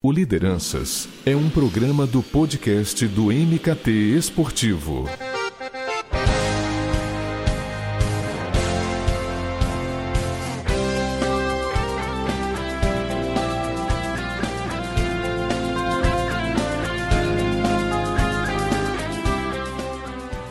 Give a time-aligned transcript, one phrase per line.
[0.00, 5.06] O Lideranças é um programa do podcast do MKT Esportivo.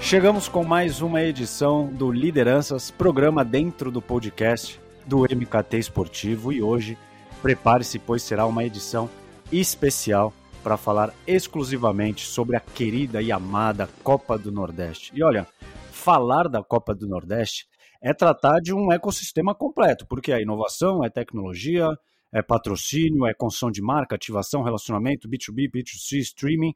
[0.02, 6.61] Chegamos com mais uma edição do Lideranças, programa dentro do podcast do MKT Esportivo e
[6.61, 6.98] hoje
[7.41, 9.09] prepare-se, pois será uma edição
[9.52, 10.34] especial
[10.64, 15.11] para falar exclusivamente sobre a querida e amada Copa do Nordeste.
[15.15, 15.47] E olha,
[15.92, 17.68] falar da Copa do Nordeste
[18.01, 21.87] é tratar de um ecossistema completo, porque é inovação, é tecnologia,
[22.32, 26.73] é patrocínio, é construção de marca, ativação, relacionamento, B2B, B2C, streaming,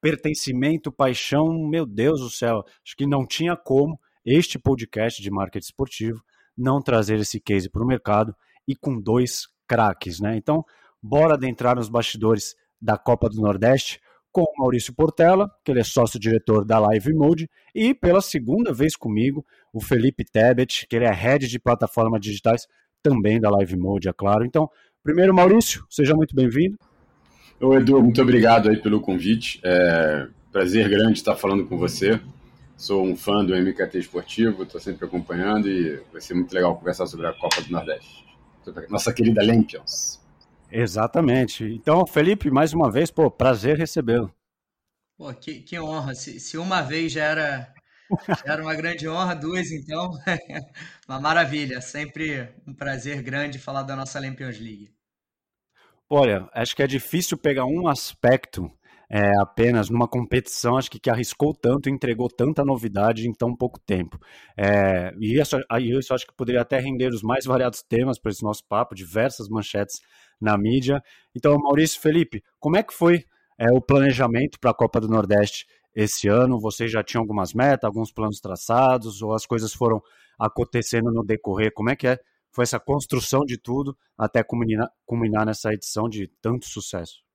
[0.00, 5.64] pertencimento, paixão, meu Deus do céu, acho que não tinha como este podcast de marketing
[5.64, 6.22] esportivo
[6.56, 8.34] não trazer esse case para o mercado
[8.66, 10.36] e com dois craques, né?
[10.36, 10.64] Então,
[11.08, 13.98] bora adentrar nos bastidores da Copa do Nordeste
[14.30, 18.94] com o Maurício Portela, que ele é sócio-diretor da Live Mode, e pela segunda vez
[18.94, 22.66] comigo, o Felipe Tebet, que ele é head de plataformas digitais
[23.02, 24.44] também da Live Mode, é claro.
[24.44, 24.68] Então,
[25.02, 26.76] primeiro, Maurício, seja muito bem-vindo.
[27.58, 29.60] Ô, Edu, muito obrigado aí pelo convite.
[29.64, 32.20] É prazer grande estar falando com você.
[32.76, 37.06] Sou um fã do MKT Esportivo, estou sempre acompanhando e vai ser muito legal conversar
[37.06, 38.24] sobre a Copa do Nordeste.
[38.88, 40.20] Nossa querida Lampions.
[40.70, 41.64] Exatamente.
[41.64, 44.32] Então, Felipe, mais uma vez, pô, prazer recebê-lo.
[45.16, 46.14] Pô, que, que honra.
[46.14, 47.74] Se, se, uma vez já era,
[48.28, 50.10] já era uma grande honra, duas então,
[51.08, 51.80] uma maravilha.
[51.80, 54.94] Sempre um prazer grande falar da nossa Champions League.
[56.08, 58.70] Olha, acho que é difícil pegar um aspecto
[59.10, 63.80] é, apenas numa competição, acho que, que arriscou tanto, entregou tanta novidade em tão pouco
[63.80, 64.18] tempo.
[64.56, 68.42] É, e isso, isso acho que poderia até render os mais variados temas para esse
[68.42, 70.00] nosso papo, diversas manchetes
[70.40, 71.02] na mídia.
[71.34, 73.24] Então, Maurício Felipe, como é que foi
[73.58, 76.60] é, o planejamento para a Copa do Nordeste esse ano?
[76.60, 80.02] Vocês já tinham algumas metas, alguns planos traçados, ou as coisas foram
[80.38, 81.72] acontecendo no decorrer?
[81.72, 82.18] Como é que é,
[82.52, 87.27] foi essa construção de tudo até culminar, culminar nessa edição de tanto sucesso?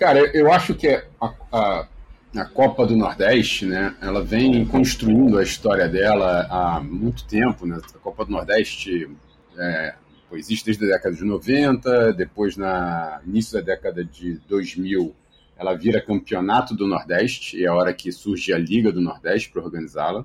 [0.00, 1.04] Cara, eu acho que a,
[1.52, 1.86] a,
[2.34, 7.66] a, Copa do Nordeste, né, ela vem construindo a história dela há muito tempo.
[7.66, 7.78] Né?
[7.94, 9.10] A Copa do Nordeste
[9.58, 9.94] é,
[10.32, 15.14] existe desde a década de 90, depois, na início da década de 2000,
[15.58, 19.50] ela vira campeonato do Nordeste, e é a hora que surge a Liga do Nordeste
[19.50, 20.24] para organizá-la.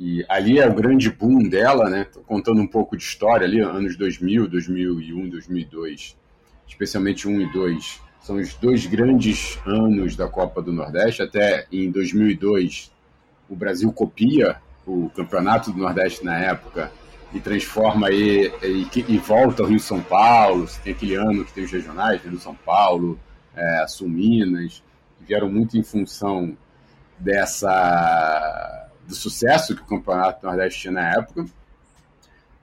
[0.00, 2.06] E ali é o grande boom dela, né?
[2.10, 6.16] Tô contando um pouco de história ali, anos 2000, 2001, 2002,
[6.66, 8.05] especialmente 1 e 2.
[8.26, 11.22] São os dois grandes anos da Copa do Nordeste.
[11.22, 12.90] Até em 2002,
[13.48, 16.90] o Brasil copia o Campeonato do Nordeste na época
[17.32, 20.66] e transforma e, e, e, volta ao Rio São Paulo.
[20.82, 23.16] Tem aquele ano que tem os regionais, Rio São Paulo,
[23.54, 24.82] é, Sul Minas,
[25.18, 26.58] que vieram muito em função
[27.16, 31.46] dessa do sucesso que o Campeonato Nordeste tinha na época.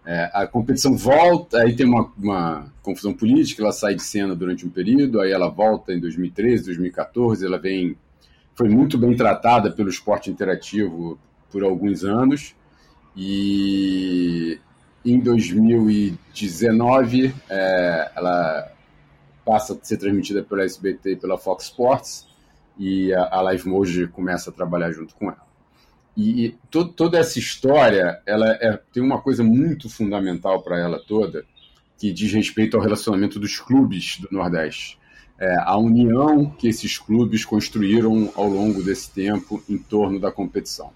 [0.05, 4.65] É, a competição volta, aí tem uma, uma, confusão política, ela sai de cena durante
[4.65, 7.95] um período, aí ela volta em 2013, 2014, ela vem
[8.55, 11.17] foi muito bem tratada pelo esporte interativo
[11.51, 12.55] por alguns anos
[13.15, 14.59] e
[15.05, 18.71] em 2019 é, ela
[19.45, 22.27] passa a ser transmitida pela SBT e pela Fox Sports
[22.77, 25.42] e a, a Live Mode começa a trabalhar junto com ela.
[26.15, 30.99] E, e to, toda essa história ela é, tem uma coisa muito fundamental para ela
[30.99, 31.45] toda
[31.97, 34.99] que diz respeito ao relacionamento dos clubes do Nordeste.
[35.39, 40.91] É, a união que esses clubes construíram ao longo desse tempo em torno da competição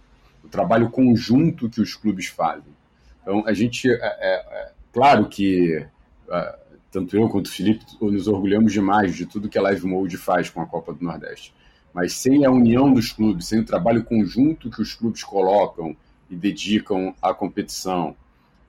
[0.48, 2.74] o trabalho conjunto que os clubes fazem.
[3.22, 5.86] Então, a gente, é, é, é claro que
[6.32, 10.18] é, tanto eu quanto o Felipe nos orgulhamos demais de tudo que a Live Mode
[10.18, 11.54] faz com a Copa do Nordeste.
[11.98, 15.98] Mas sem a união dos clubes, sem o trabalho conjunto que os clubes colocam
[16.30, 18.16] e dedicam à competição.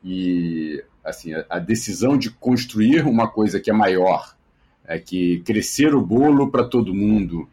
[0.03, 4.35] E assim a, decisão de construir uma coisa que é maior,
[4.83, 7.47] é que crescer o bolo para todo mundo.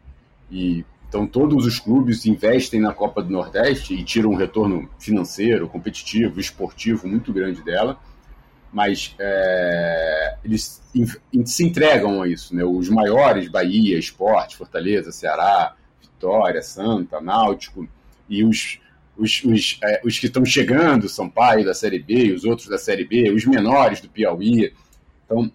[0.50, 5.68] E então, todos os clubes investem na Copa do Nordeste e tiram um retorno financeiro,
[5.68, 8.00] competitivo, esportivo muito grande dela,
[8.72, 10.82] mas é, eles
[11.44, 12.54] se entregam a isso.
[12.54, 12.64] Né?
[12.64, 17.88] Os maiores, Bahia, Esporte, Fortaleza, Ceará, Vitória, Santa, Náutico,
[18.28, 18.78] e os,
[19.16, 22.78] os, os, é, os que estão chegando, São Paulo da Série B, os outros da
[22.78, 24.72] Série B, os menores do Piauí.
[25.24, 25.50] Então,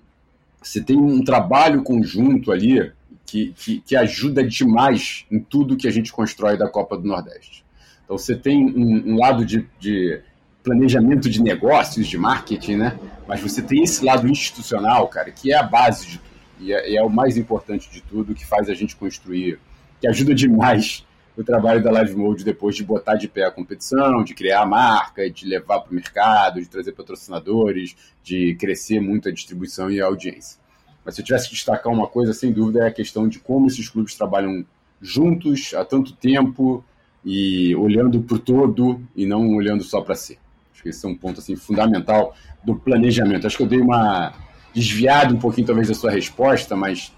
[0.61, 2.91] você tem um trabalho conjunto ali
[3.25, 7.63] que, que, que, ajuda demais em tudo que a gente constrói da Copa do Nordeste.
[8.03, 10.21] Então você tem um, um lado de, de,
[10.63, 12.99] planejamento de negócios, de marketing, né?
[13.27, 16.31] Mas você tem esse lado institucional, cara, que é a base de tudo.
[16.59, 19.59] e é, é o mais importante de tudo, que faz a gente construir,
[19.99, 21.05] que ajuda demais
[21.35, 24.65] o trabalho da Live Mode depois de botar de pé a competição, de criar a
[24.65, 30.01] marca, de levar para o mercado, de trazer patrocinadores, de crescer muito a distribuição e
[30.01, 30.59] a audiência.
[31.03, 33.67] Mas se eu tivesse que destacar uma coisa, sem dúvida, é a questão de como
[33.67, 34.63] esses clubes trabalham
[35.01, 36.83] juntos há tanto tempo
[37.25, 40.37] e olhando para o todo e não olhando só para si.
[40.81, 42.33] Acho que esse é um ponto assim, fundamental
[42.63, 43.45] do planejamento.
[43.45, 44.33] Acho que eu dei uma
[44.73, 47.13] desviada um pouquinho talvez da sua resposta, mas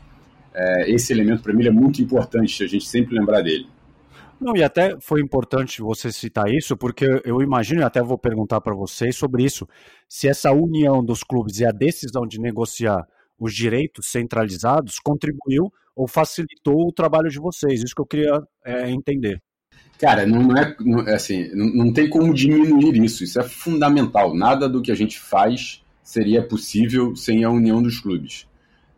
[0.54, 3.68] é, esse elemento para mim é muito importante a gente sempre lembrar dele.
[4.40, 8.60] Não, e até foi importante você citar isso, porque eu imagino, e até vou perguntar
[8.60, 9.66] para vocês sobre isso,
[10.10, 13.08] se essa união dos clubes e a decisão de negociar
[13.40, 17.82] os direitos centralizados contribuiu ou facilitou o trabalho de vocês.
[17.82, 19.42] Isso que eu queria é, entender.
[20.00, 20.76] Cara, não é,
[21.08, 23.24] é assim, não, tem como diminuir isso.
[23.24, 24.36] Isso é fundamental.
[24.36, 28.48] Nada do que a gente faz seria possível sem a união dos clubes.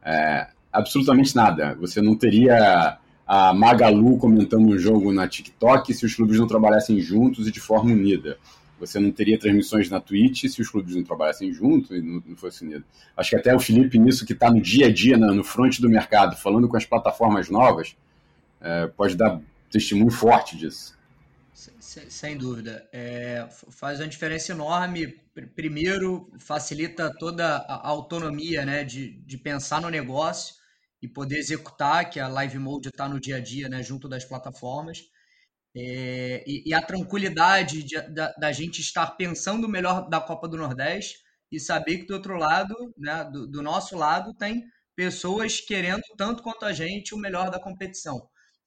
[0.04, 1.76] É, absolutamente nada.
[1.80, 2.98] Você não teria
[3.28, 7.60] a Magalu comentando um jogo na TikTok se os clubes não trabalhassem juntos e de
[7.60, 8.38] forma unida.
[8.80, 12.36] Você não teria transmissões na Twitch se os clubes não trabalhassem juntos e não, não
[12.36, 12.84] fosse unido.
[13.16, 15.80] Acho que até o Felipe, nisso que está no dia a dia, no, no front
[15.80, 17.96] do mercado, falando com as plataformas novas,
[18.62, 19.40] é, pode dar
[19.76, 20.98] testemunho forte disso.
[21.54, 22.88] Sem, sem dúvida.
[22.94, 25.20] É, faz uma diferença enorme.
[25.54, 30.56] Primeiro, facilita toda a autonomia né, de, de pensar no negócio
[31.02, 34.24] e poder executar, que a Live Mode está no dia a dia, né, junto das
[34.24, 35.04] plataformas.
[35.76, 40.48] É, e, e, a tranquilidade de, da, da, gente estar pensando o melhor da Copa
[40.48, 41.18] do Nordeste
[41.52, 44.64] e saber que do outro lado, né, do, do, nosso lado, tem
[44.96, 48.26] pessoas querendo tanto quanto a gente o melhor da competição.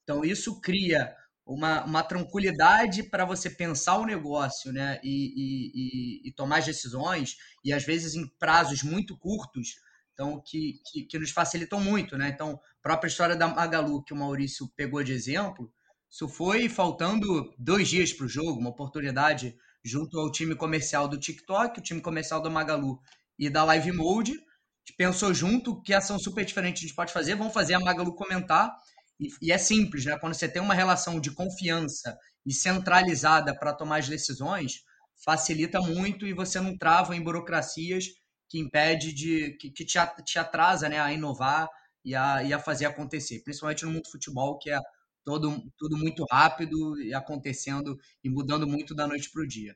[0.09, 1.15] Então isso cria
[1.45, 7.71] uma, uma tranquilidade para você pensar o negócio né, e, e, e, tomar decisões, e
[7.71, 9.75] às vezes em prazos muito curtos,
[10.11, 12.17] então que, que, que nos facilitam muito.
[12.17, 12.29] Né?
[12.29, 15.71] Então, a própria história da Magalu, que o Maurício pegou de exemplo,
[16.09, 21.19] isso foi faltando dois dias para o jogo, uma oportunidade junto ao time comercial do
[21.19, 22.99] TikTok, o time comercial da Magalu
[23.37, 24.31] e da Live Mode.
[24.31, 27.35] A gente pensou junto que ação super diferente a gente pode fazer.
[27.35, 28.75] Vamos fazer a Magalu comentar.
[29.19, 30.17] E, e é simples, né?
[30.17, 34.83] Quando você tem uma relação de confiança e centralizada para tomar as decisões,
[35.23, 38.05] facilita muito e você não trava em burocracias
[38.49, 41.69] que impede de que, que te, te atrasa né, a inovar
[42.03, 44.79] e a, e a fazer acontecer, principalmente no mundo do futebol, que é
[45.23, 49.75] todo, tudo muito rápido e acontecendo e mudando muito da noite para o dia.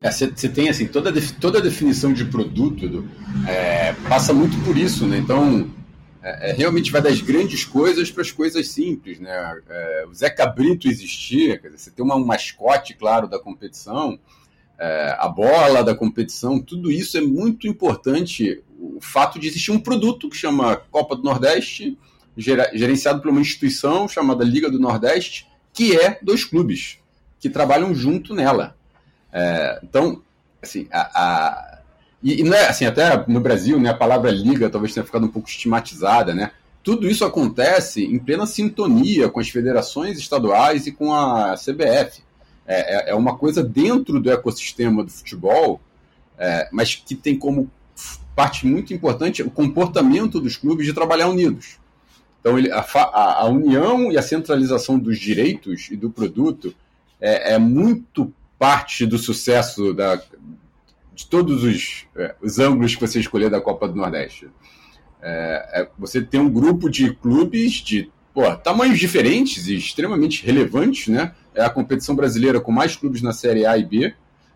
[0.00, 1.10] Você é, tem assim toda
[1.40, 3.04] toda a definição de produto Edu,
[3.48, 5.18] é, passa muito por isso, né?
[5.18, 5.68] Então
[6.22, 9.60] é, é realmente vai das grandes coisas para as coisas simples, né?
[9.68, 14.18] É, o Zé Cabrito existia, dizer, você tem uma, um mascote claro da competição,
[14.78, 18.62] é, a bola da competição, tudo isso é muito importante.
[18.80, 21.98] O fato de existir um produto que chama Copa do Nordeste
[22.36, 26.98] gerenciado por uma instituição chamada Liga do Nordeste, que é dos clubes
[27.40, 28.76] que trabalham junto nela.
[29.32, 30.22] É, então,
[30.62, 31.67] assim, a, a
[32.22, 35.26] e, e, não é assim, até no Brasil, né, a palavra liga talvez tenha ficado
[35.26, 36.50] um pouco estigmatizada, né?
[36.82, 42.22] Tudo isso acontece em plena sintonia com as federações estaduais e com a CBF.
[42.66, 45.80] É, é, é uma coisa dentro do ecossistema do futebol,
[46.38, 47.70] é, mas que tem como
[48.34, 51.78] parte muito importante o comportamento dos clubes de trabalhar unidos.
[52.40, 56.74] Então, ele, a, a, a, união e a centralização dos direitos e do produto
[57.20, 60.22] é, é muito parte do sucesso da,
[61.18, 64.48] de todos os, é, os ângulos que você escolher da Copa do Nordeste.
[65.20, 71.08] É, é você tem um grupo de clubes de pô, tamanhos diferentes e extremamente relevantes,
[71.08, 71.34] né?
[71.52, 74.14] É a competição brasileira com mais clubes na Série A e B.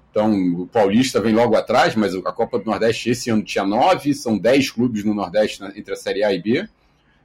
[0.09, 4.14] Então, o Paulista vem logo atrás, mas a Copa do Nordeste esse ano tinha nove,
[4.14, 6.69] são dez clubes no Nordeste entre a Série A e B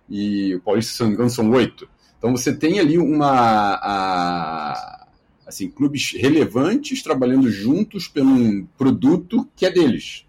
[0.10, 1.88] e o Paulista, se não me engano, são oito.
[2.18, 3.76] Então você tem ali uma.
[3.84, 5.07] A,
[5.48, 10.26] assim, clubes relevantes trabalhando juntos pelo um produto que é deles.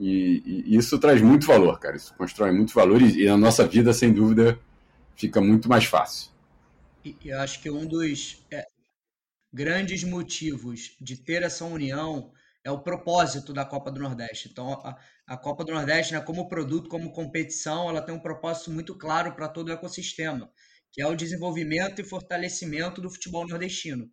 [0.00, 1.96] E, e, isso traz muito valor, cara.
[1.96, 4.58] Isso constrói muito valor e, e a nossa vida, sem dúvida,
[5.14, 6.30] fica muito mais fácil.
[7.04, 8.66] E eu acho que um dos é,
[9.52, 12.32] grandes motivos de ter essa união
[12.64, 14.48] é o propósito da Copa do Nordeste.
[14.50, 18.70] Então, a, a Copa do Nordeste, né, como produto, como competição, ela tem um propósito
[18.70, 20.50] muito claro para todo o ecossistema,
[20.90, 24.10] que é o desenvolvimento e fortalecimento do futebol nordestino.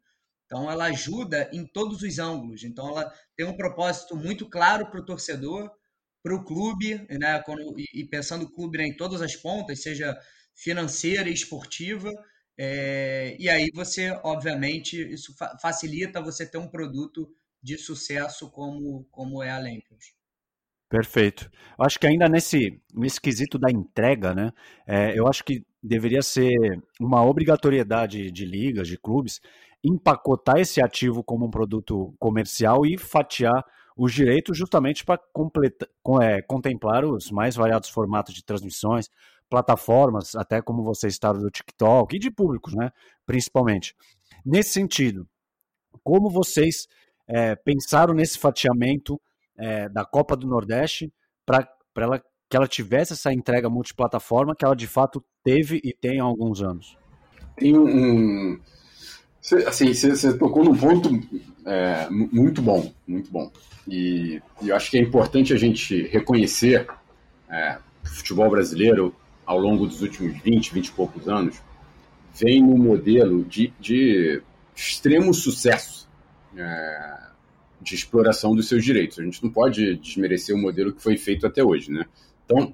[0.51, 2.65] Então, ela ajuda em todos os ângulos.
[2.65, 5.71] Então, ela tem um propósito muito claro para o torcedor,
[6.21, 10.13] para o clube, né, quando, e, pensando o clube né, em todas as pontas, seja
[10.53, 12.11] financeira e esportiva.
[12.57, 19.07] É, e aí você, obviamente, isso fa facilita você ter um produto de sucesso como,
[19.09, 20.13] como é a Lampions.
[20.89, 21.49] Perfeito.
[21.79, 24.51] Acho que ainda nesse, nesse quesito da entrega, né?
[24.85, 26.51] É, eu acho que deveria ser
[26.99, 29.39] uma obrigatoriedade de ligas, de clubes,
[29.83, 33.65] empacotar esse ativo como um produto comercial e fatiar
[33.97, 35.19] os direitos justamente para
[36.21, 39.09] é, contemplar os mais variados formatos de transmissões,
[39.49, 42.91] plataformas, até como você está do TikTok e de públicos, né?
[43.25, 43.95] Principalmente.
[44.45, 45.27] Nesse sentido,
[46.03, 46.87] como vocês
[47.27, 49.19] é, pensaram nesse fatiamento
[49.57, 51.13] é, da Copa do Nordeste
[51.45, 56.19] para ela que ela tivesse essa entrega multiplataforma que ela de fato teve e tem
[56.19, 56.97] há alguns anos?
[57.55, 58.59] Tem um.
[59.65, 61.09] Assim, você tocou num ponto
[61.65, 63.51] é, muito bom, muito bom.
[63.87, 66.87] E, e, eu acho que é importante a gente reconhecer
[67.49, 71.61] é, o futebol brasileiro, ao longo dos últimos 20, 20 e poucos anos,
[72.35, 74.41] vem num modelo de, de
[74.75, 76.07] extremo sucesso.
[76.55, 77.21] É,
[77.81, 79.19] de exploração dos seus direitos.
[79.19, 82.05] A gente não pode desmerecer o modelo que foi feito até hoje, né?
[82.45, 82.73] Então,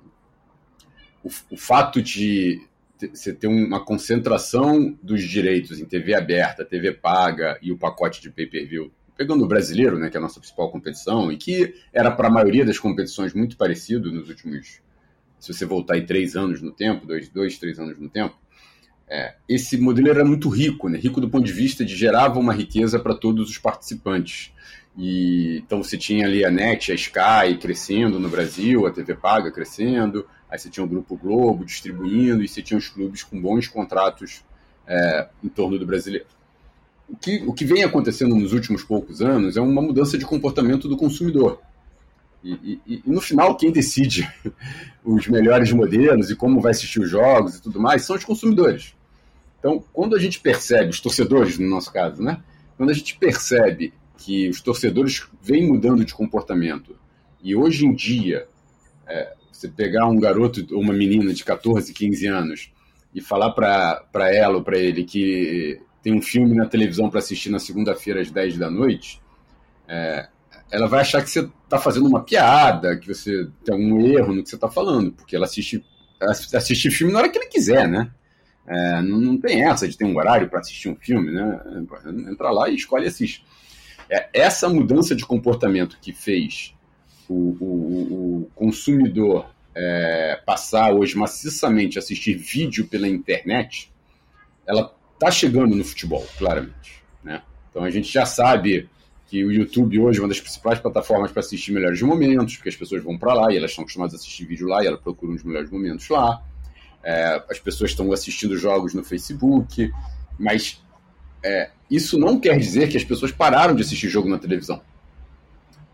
[1.24, 2.67] o, o fato de
[3.14, 8.30] você ter uma concentração dos direitos em TV aberta, TV paga e o pacote de
[8.30, 12.28] pay-per-view, pegando o brasileiro, né, que é a nossa principal competição, e que era para
[12.28, 14.80] a maioria das competições muito parecido nos últimos,
[15.40, 18.36] se você voltar aí três anos no tempo, dois, dois três anos no tempo,
[19.10, 22.54] é, esse modelo era muito rico, né, rico do ponto de vista de gerava uma
[22.54, 24.52] riqueza para todos os participantes.
[24.98, 29.52] E, então você tinha ali a NET, a Sky crescendo no Brasil, a TV Paga
[29.52, 33.68] crescendo, aí você tinha o Grupo Globo distribuindo e você tinha os clubes com bons
[33.68, 34.44] contratos
[34.88, 36.26] é, em torno do brasileiro.
[37.10, 40.88] O que, o que vem acontecendo nos últimos poucos anos é uma mudança de comportamento
[40.88, 41.62] do consumidor.
[42.44, 44.30] E, e, e, no final, quem decide
[45.04, 48.94] os melhores modelos e como vai assistir os jogos e tudo mais são os consumidores.
[49.60, 52.42] Então, quando a gente percebe, os torcedores no nosso caso, né?
[52.78, 56.96] Quando a gente percebe que os torcedores vêm mudando de comportamento.
[57.42, 58.48] E hoje em dia,
[59.08, 62.72] é, você pegar um garoto ou uma menina de 14, 15 anos
[63.14, 67.50] e falar para ela ou para ele que tem um filme na televisão para assistir
[67.50, 69.20] na segunda-feira às 10 da noite,
[69.88, 70.28] é,
[70.70, 74.44] ela vai achar que você está fazendo uma piada, que você tem algum erro no
[74.44, 75.84] que você está falando, porque ela assiste,
[76.54, 78.12] assiste filme na hora que ele quiser, né?
[78.68, 81.60] É, não, não, tem essa de ter um horário para assistir um filme, né?
[82.30, 83.44] Entra lá e escolhe e assiste.
[84.08, 86.77] É, essa mudança de comportamento que fez
[87.30, 93.92] o, o, o consumidor é, passar hoje maciçamente a assistir vídeo pela internet,
[94.66, 97.04] ela está chegando no futebol, claramente.
[97.24, 97.42] Né?
[97.70, 98.90] Então a gente já sabe
[99.28, 102.76] que o YouTube hoje é uma das principais plataformas para assistir melhores momentos, porque as
[102.76, 105.34] pessoas vão para lá e elas estão acostumadas a assistir vídeo lá e elas procuram
[105.34, 106.42] os melhores momentos lá.
[107.04, 109.92] É, as pessoas estão assistindo jogos no Facebook,
[110.40, 110.82] mas
[111.44, 114.82] é, isso não quer dizer que as pessoas pararam de assistir jogo na televisão.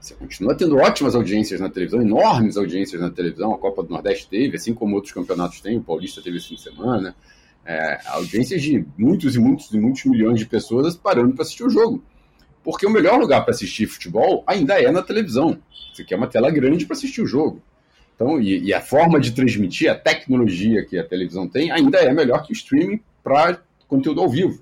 [0.04, 3.54] Você continua tendo ótimas audiências na televisão, enormes audiências na televisão.
[3.54, 6.56] A Copa do Nordeste teve, assim como outros campeonatos têm, o Paulista teve esse fim
[6.56, 7.16] de semana.
[7.66, 11.70] É, audiências de muitos e muitos e muitos milhões de pessoas parando para assistir o
[11.70, 12.04] jogo.
[12.62, 15.58] Porque o melhor lugar para assistir futebol ainda é na televisão.
[15.94, 17.64] Você quer uma tela grande para assistir o jogo.
[18.14, 22.12] Então, e, e, a forma de transmitir, a tecnologia que a televisão tem, ainda é
[22.12, 24.62] melhor que o streaming para conteúdo ao vivo.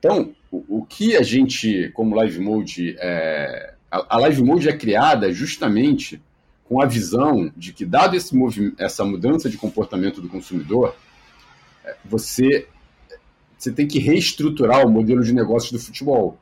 [0.00, 5.32] Então, o, o que a gente, como Live Mode, é, a, Live Mode é criada
[5.32, 6.22] justamente
[6.64, 8.34] com a visão de que, dado esse
[8.78, 10.94] essa mudança de comportamento do consumidor,
[11.84, 12.68] é, você,
[13.58, 16.38] você tem que reestruturar o modelo de negócios do futebol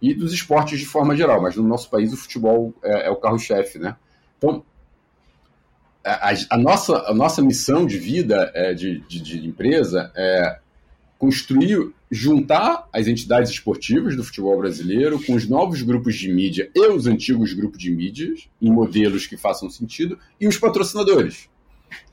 [0.00, 3.16] e dos esportes de forma geral, mas no nosso país o futebol é, é o
[3.16, 3.96] carro-chefe, né?
[4.38, 4.64] Então,
[6.04, 10.58] a, a, nossa, a nossa missão de vida é, de, de, de empresa é
[11.20, 16.86] construir, juntar as entidades esportivas do futebol brasileiro com os novos grupos de mídia e
[16.88, 21.50] os antigos grupos de mídias, em modelos que façam sentido, e os patrocinadores.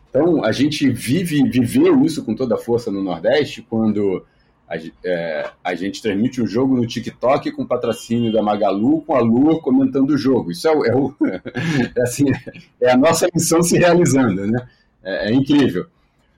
[0.09, 4.25] Então, a gente vive, viveu isso com toda a força no Nordeste, quando
[4.67, 9.21] a, é, a gente transmite um jogo no TikTok com patrocínio da Magalu, com a
[9.21, 10.51] Lua comentando o jogo.
[10.51, 11.15] Isso é, é, o,
[11.95, 12.25] é, assim,
[12.81, 14.67] é a nossa missão se realizando, né?
[15.01, 15.87] É, é incrível.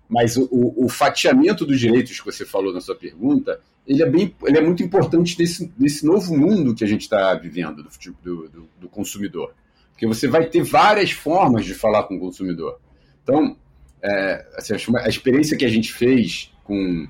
[0.10, 4.36] Mas o, o, fatiamento dos direitos que você falou na sua pergunta, ele é, bem,
[4.44, 7.89] ele é muito importante nesse, nesse novo mundo que a gente está vivendo do,
[8.24, 9.54] do, do, do, consumidor.
[9.92, 12.80] Porque você vai ter várias formas de falar com o consumidor.
[13.22, 13.56] Então,
[14.01, 17.08] é, assim, a experiência que a gente fez com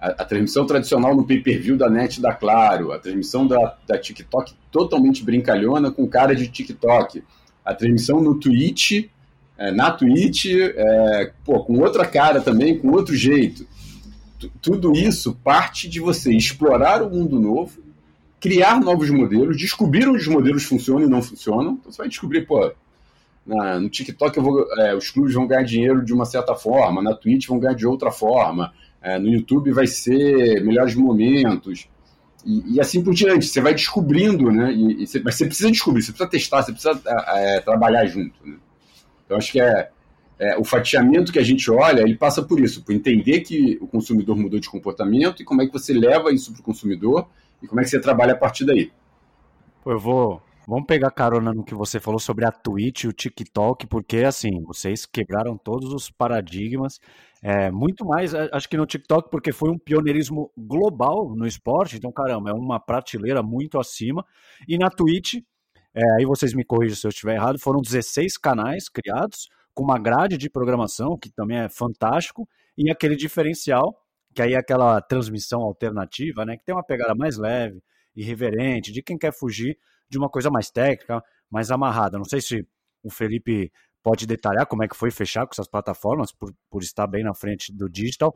[0.00, 4.54] a, a transmissão tradicional no pay-per-view da NET da Claro, a transmissão da, da TikTok
[4.72, 7.22] totalmente brincalhona com cara de TikTok,
[7.62, 9.10] a transmissão no Twitch
[9.60, 13.64] é, na Twitch, é, pô, com outra cara também, com outro jeito.
[14.40, 17.90] T tudo isso parte de você explorar o mundo novo
[18.40, 21.72] criar novos modelos, descobrir onde os modelos funcionam e não funcionam.
[21.78, 22.72] Então você vai descobrir, pô,
[23.46, 27.14] na, no TikTok vou, é, os clubes vão ganhar dinheiro de uma certa forma, na
[27.14, 31.86] Twitch vão ganhar de outra forma, é, no YouTube vai ser melhores momentos.
[32.44, 34.72] E, e, assim por diante, você vai descobrindo, né?
[34.72, 38.06] E, e você, mas você precisa descobrir, você precisa testar, você precisa é, é, trabalhar
[38.06, 38.34] junto.
[38.42, 38.56] Né?
[39.30, 39.88] Então acho que é,
[40.40, 43.86] é, o fatiamento que a gente olha, ele passa por isso, por entender que o
[43.86, 47.28] consumidor mudou de comportamento e como é que você leva isso para o consumidor
[47.62, 48.90] e como é que você trabalha a partir daí.
[49.86, 50.42] Eu vou.
[50.66, 54.60] Vamos pegar carona no que você falou sobre a Twitch e o TikTok, porque assim,
[54.64, 56.98] vocês quebraram todos os paradigmas.
[57.40, 62.10] É, muito mais, acho que no TikTok, porque foi um pioneirismo global no esporte, então,
[62.10, 64.26] caramba, é uma prateleira muito acima.
[64.66, 65.34] E na Twitch,
[65.94, 69.98] é, aí vocês me corrigem se eu estiver errado, foram 16 canais criados, com uma
[69.98, 73.94] grade de programação, que também é fantástico, e aquele diferencial,
[74.34, 77.82] que aí é aquela transmissão alternativa, né, que tem uma pegada mais leve,
[78.14, 79.78] irreverente, de quem quer fugir
[80.08, 82.18] de uma coisa mais técnica, mais amarrada.
[82.18, 82.66] Não sei se
[83.02, 87.06] o Felipe pode detalhar como é que foi fechar com essas plataformas, por, por estar
[87.06, 88.34] bem na frente do digital,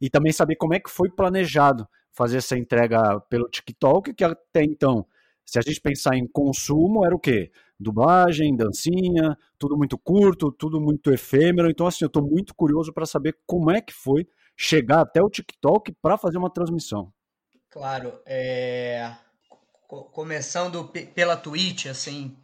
[0.00, 4.62] e também saber como é que foi planejado fazer essa entrega pelo TikTok, que até
[4.62, 5.06] então,
[5.52, 7.52] se a gente pensar em consumo, era o quê?
[7.78, 11.68] Dublagem, dancinha, tudo muito curto, tudo muito efêmero.
[11.68, 15.28] Então, assim, eu estou muito curioso para saber como é que foi chegar até o
[15.28, 17.12] TikTok para fazer uma transmissão.
[17.68, 19.14] Claro, é...
[20.14, 22.34] começando pela Twitch, assim,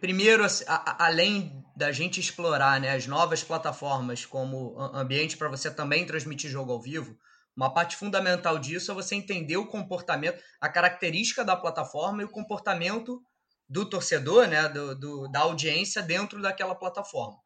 [0.00, 6.06] primeiro, assim, além da gente explorar né, as novas plataformas como ambiente para você também
[6.06, 7.18] transmitir jogo ao vivo,
[7.56, 12.30] uma parte fundamental disso é você entender o comportamento, a característica da plataforma e o
[12.30, 13.22] comportamento
[13.68, 17.38] do torcedor, né, do, do, da audiência dentro daquela plataforma.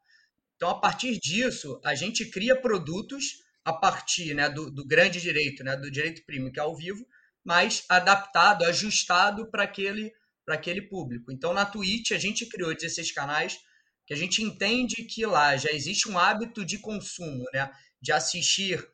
[0.55, 5.63] Então, a partir disso, a gente cria produtos a partir né, do, do grande direito,
[5.63, 7.05] né, do direito primo, que é ao vivo,
[7.43, 10.11] mas adaptado, ajustado para aquele,
[10.47, 11.31] aquele público.
[11.31, 13.59] Então, na Twitch, a gente criou 16 canais
[14.05, 18.85] que a gente entende que lá já existe um hábito de consumo, né, de assistir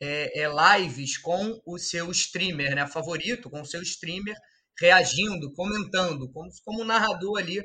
[0.00, 4.36] é, é, lives com o seu streamer né, favorito, com o seu streamer
[4.78, 7.64] reagindo, comentando, como, como um narrador ali é,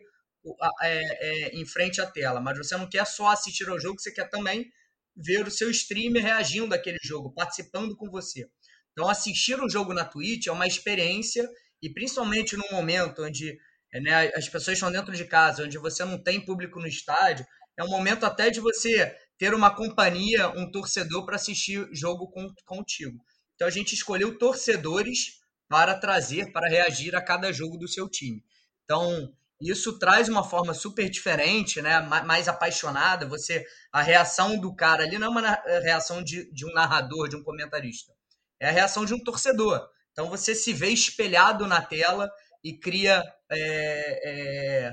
[0.84, 2.40] é, em frente à tela.
[2.40, 4.72] Mas você não quer só assistir ao jogo, você quer também
[5.16, 8.48] ver o seu streamer reagindo àquele jogo, participando com você.
[8.92, 11.48] Então, assistir um jogo na Twitch é uma experiência,
[11.82, 13.58] e principalmente no momento onde
[13.94, 17.46] né, as pessoas estão dentro de casa, onde você não tem público no estádio,
[17.78, 22.48] é um momento até de você ter uma companhia, um torcedor para assistir jogo com,
[22.64, 23.18] contigo.
[23.56, 28.44] Então, a gente escolheu torcedores para trazer, para reagir a cada jogo do seu time.
[28.84, 32.02] Então, isso traz uma forma super diferente, né?
[32.02, 33.26] mais apaixonada.
[33.30, 37.28] Você A reação do cara ali não é uma é reação de, de um narrador,
[37.28, 38.14] de um comentarista.
[38.60, 39.90] É a reação de um torcedor.
[40.12, 42.30] Então você se vê espelhado na tela
[42.64, 44.92] e cria, é, é,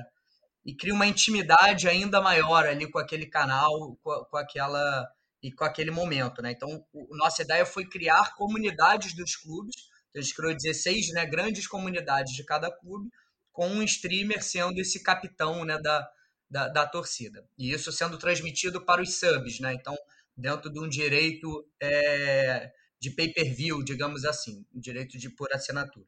[0.65, 5.07] e cria uma intimidade ainda maior ali com aquele canal, com, com aquela
[5.41, 6.51] e com aquele momento, né?
[6.51, 11.25] Então, o, nossa ideia foi criar comunidades dos clubes então, a gente criou 16 né,
[11.25, 13.09] grandes comunidades de cada clube,
[13.51, 16.09] com um streamer sendo esse capitão né, da,
[16.49, 17.45] da, da torcida.
[17.57, 19.73] E isso sendo transmitido para os subs, né?
[19.73, 19.95] Então,
[20.35, 26.07] dentro de um direito é, de pay-per-view, digamos assim, um direito de por assinatura.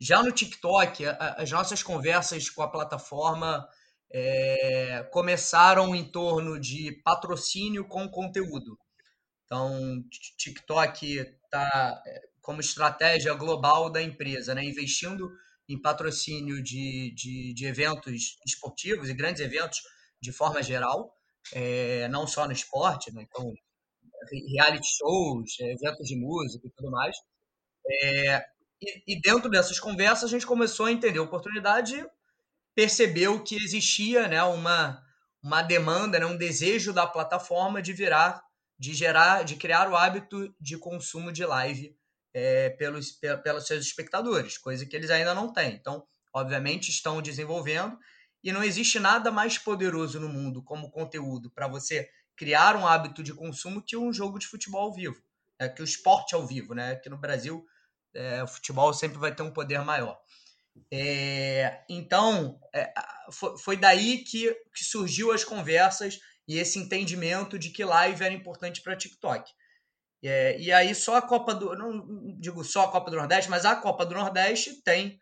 [0.00, 3.66] Já no TikTok, as nossas conversas com a plataforma
[4.12, 8.78] é, começaram em torno de patrocínio com conteúdo.
[9.44, 10.02] Então,
[10.38, 12.02] TikTok está
[12.40, 14.64] como estratégia global da empresa, né?
[14.64, 15.30] investindo
[15.68, 19.80] em patrocínio de, de, de eventos esportivos e grandes eventos
[20.20, 21.14] de forma geral,
[21.52, 23.22] é, não só no esporte, né?
[23.22, 23.52] então
[24.56, 27.16] reality shows, eventos de música e tudo mais.
[28.02, 28.44] É,
[28.80, 32.04] e, e, dentro dessas conversas a gente começou a entender a oportunidade,
[32.74, 35.02] percebeu que existia né, uma,
[35.42, 38.42] uma demanda, né, um desejo da plataforma de virar,
[38.78, 41.96] de gerar, de criar o hábito de consumo de live
[42.34, 45.74] é, pelos, pelos seus espectadores, coisa que eles ainda não têm.
[45.74, 47.96] Então, obviamente, estão desenvolvendo
[48.42, 53.22] e não existe nada mais poderoso no mundo como conteúdo para você criar um hábito
[53.22, 55.22] de consumo que um jogo de futebol ao vivo,
[55.58, 55.68] né?
[55.68, 56.74] que o esporte ao vivo.
[56.74, 56.92] Né?
[56.92, 57.64] Aqui no Brasil,
[58.14, 60.18] é, o futebol sempre vai ter um poder maior.
[60.90, 62.92] É, então, é,
[63.30, 68.34] foi, foi, daí que, que surgiu as conversas e esse entendimento de que live era
[68.34, 69.50] importante para TikTok.
[70.22, 71.76] É, e aí só a Copa do.
[71.76, 75.20] Não digo só a Copa do Nordeste, mas a Copa do Nordeste tem,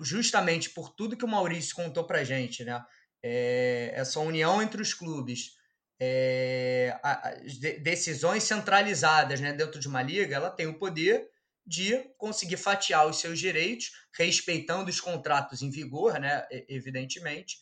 [0.00, 2.84] justamente por tudo que o Maurício contou pra gente, né?
[3.22, 5.52] É, essa união entre os clubes,
[6.00, 11.28] é, as decisões centralizadas né, dentro de uma liga, ela tem o poder
[11.66, 17.58] de conseguir fatiar os seus direitos, respeitando os contratos em vigor, né, evidentemente,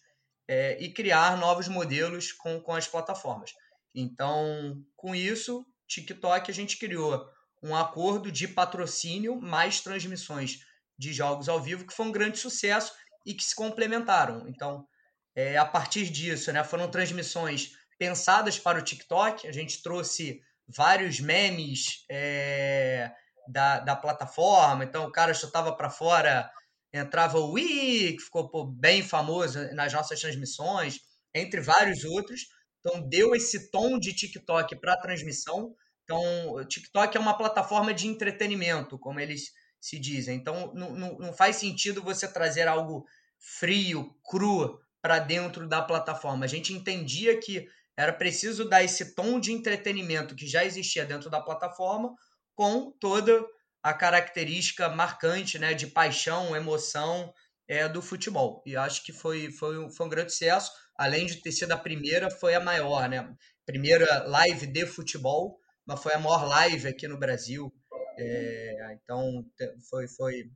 [0.47, 3.53] é, e criar novos modelos com, com as plataformas.
[3.95, 7.27] Então, com isso, TikTok a gente criou
[7.63, 10.59] um acordo de patrocínio mais transmissões
[10.99, 12.93] de jogos ao vivo, que foi um grande sucesso
[13.25, 14.47] e que se complementaram.
[14.49, 14.87] Então,
[15.35, 19.49] é, a partir disso, né, foram transmissões pensadas para o TikTok.
[19.49, 23.11] A gente trouxe vários memes é,
[23.49, 24.85] da, da plataforma.
[24.85, 26.51] Então, o cara chutava para fora,
[26.93, 30.99] entrava o Wii, que ficou pô, bem famoso nas nossas transmissões,
[31.35, 32.43] entre vários outros.
[32.81, 35.75] Então, deu esse tom de TikTok para a transmissão.
[36.05, 40.37] Então, o TikTok é uma plataforma de entretenimento, como eles se dizem.
[40.37, 43.05] Então, não, não, não faz sentido você trazer algo
[43.39, 46.47] frio, cru, para dentro da plataforma.
[46.47, 51.29] A gente entendia que era preciso dar esse tom de entretenimento que já existia dentro
[51.29, 52.15] da plataforma,
[52.55, 53.45] com toda
[53.83, 57.33] a característica marcante né, de paixão, emoção
[57.69, 58.63] é, do futebol.
[58.67, 60.73] E acho que foi, foi, foi um grande sucesso.
[60.97, 63.35] Além de ter sido a primeira, foi a maior, né?
[63.67, 67.73] Primeira live de futebol, mas foi a maior live aqui no Brasil.
[68.19, 69.45] É, então,
[69.91, 70.51] foi, foi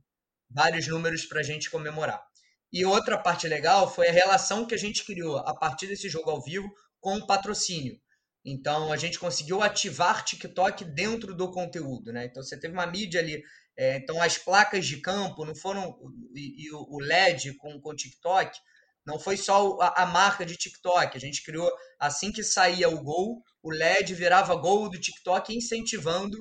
[0.49, 2.23] vários números para a gente comemorar.
[2.71, 6.29] E outra parte legal foi a relação que a gente criou a partir desse jogo
[6.29, 7.99] ao vivo com o patrocínio.
[8.43, 12.25] Então a gente conseguiu ativar TikTok dentro do conteúdo, né?
[12.25, 13.43] Então você teve uma mídia ali.
[13.77, 15.97] É, então as placas de campo não foram
[16.33, 18.57] e, e o LED com o TikTok
[19.05, 21.15] não foi só a, a, marca de TikTok.
[21.15, 26.37] A gente criou assim que saía o gol, o LED virava gol do TikTok incentivando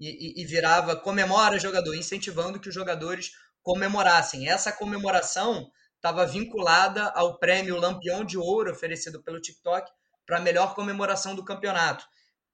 [0.00, 3.30] e, e, e virava comemora jogador, incentivando que os jogadores
[3.62, 4.48] comemorassem.
[4.48, 9.90] Essa comemoração estava vinculada ao prêmio Lampião de Ouro oferecido pelo TikTok
[10.26, 12.04] para a melhor comemoração do campeonato.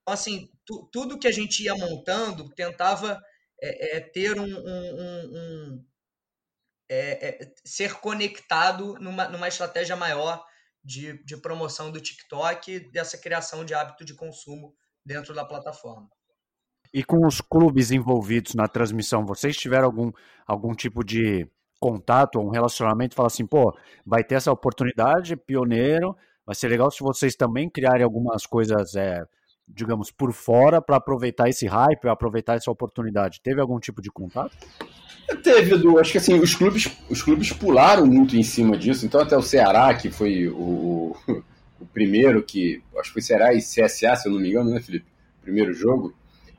[0.02, 3.20] Então, assim, tu, tudo que a gente ia montando tentava
[3.60, 5.86] é, é, ter um, um, um, um
[6.88, 10.44] é, é, ser conectado numa, numa estratégia maior
[10.84, 16.08] de, de promoção do TikTok dessa criação de hábito de consumo dentro da plataforma.
[16.92, 20.12] E com os clubes envolvidos na transmissão, vocês tiveram algum,
[20.46, 21.48] algum tipo de
[21.80, 23.14] contato, um relacionamento?
[23.14, 26.14] Fala assim, pô, vai ter essa oportunidade, pioneiro,
[26.52, 29.24] vai ser legal se vocês também criarem algumas coisas, é,
[29.66, 33.40] digamos, por fora para aproveitar esse hype, aproveitar essa oportunidade.
[33.42, 34.54] Teve algum tipo de contato?
[35.42, 35.98] Teve, Edu.
[35.98, 39.06] Acho que assim, os clubes, os clubes pularam muito em cima disso.
[39.06, 41.16] Então, até o Ceará, que foi o,
[41.80, 42.82] o primeiro que.
[42.98, 45.06] Acho que foi Ceará e CSA, se eu não me engano, né, Felipe?
[45.40, 46.12] Primeiro jogo.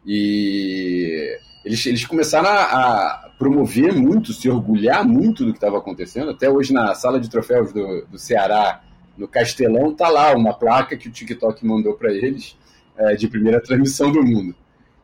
[0.06, 6.32] E eles, eles começaram a, a promover muito, se orgulhar muito do que estava acontecendo.
[6.32, 8.82] Até hoje, na sala de troféus do, do Ceará,
[9.18, 12.58] no Castelão, tá lá uma placa que o TikTok mandou para eles
[12.98, 14.56] é, de primeira transmissão do mundo.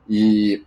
[0.07, 0.63] E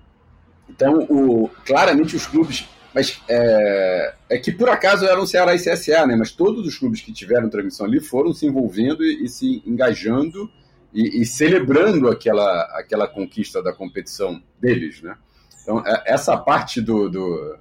[0.69, 6.07] então, o, claramente os clubes, mas é, é, que por acaso eram Ceará e CSA,
[6.07, 6.17] né?
[6.17, 10.51] Mas todos os clubes que tiveram transmissão ali foram se envolvendo e, e se engajando
[10.93, 15.17] e, e, celebrando aquela, aquela conquista da competição deles, né?
[15.63, 17.57] Então, é, essa parte do, do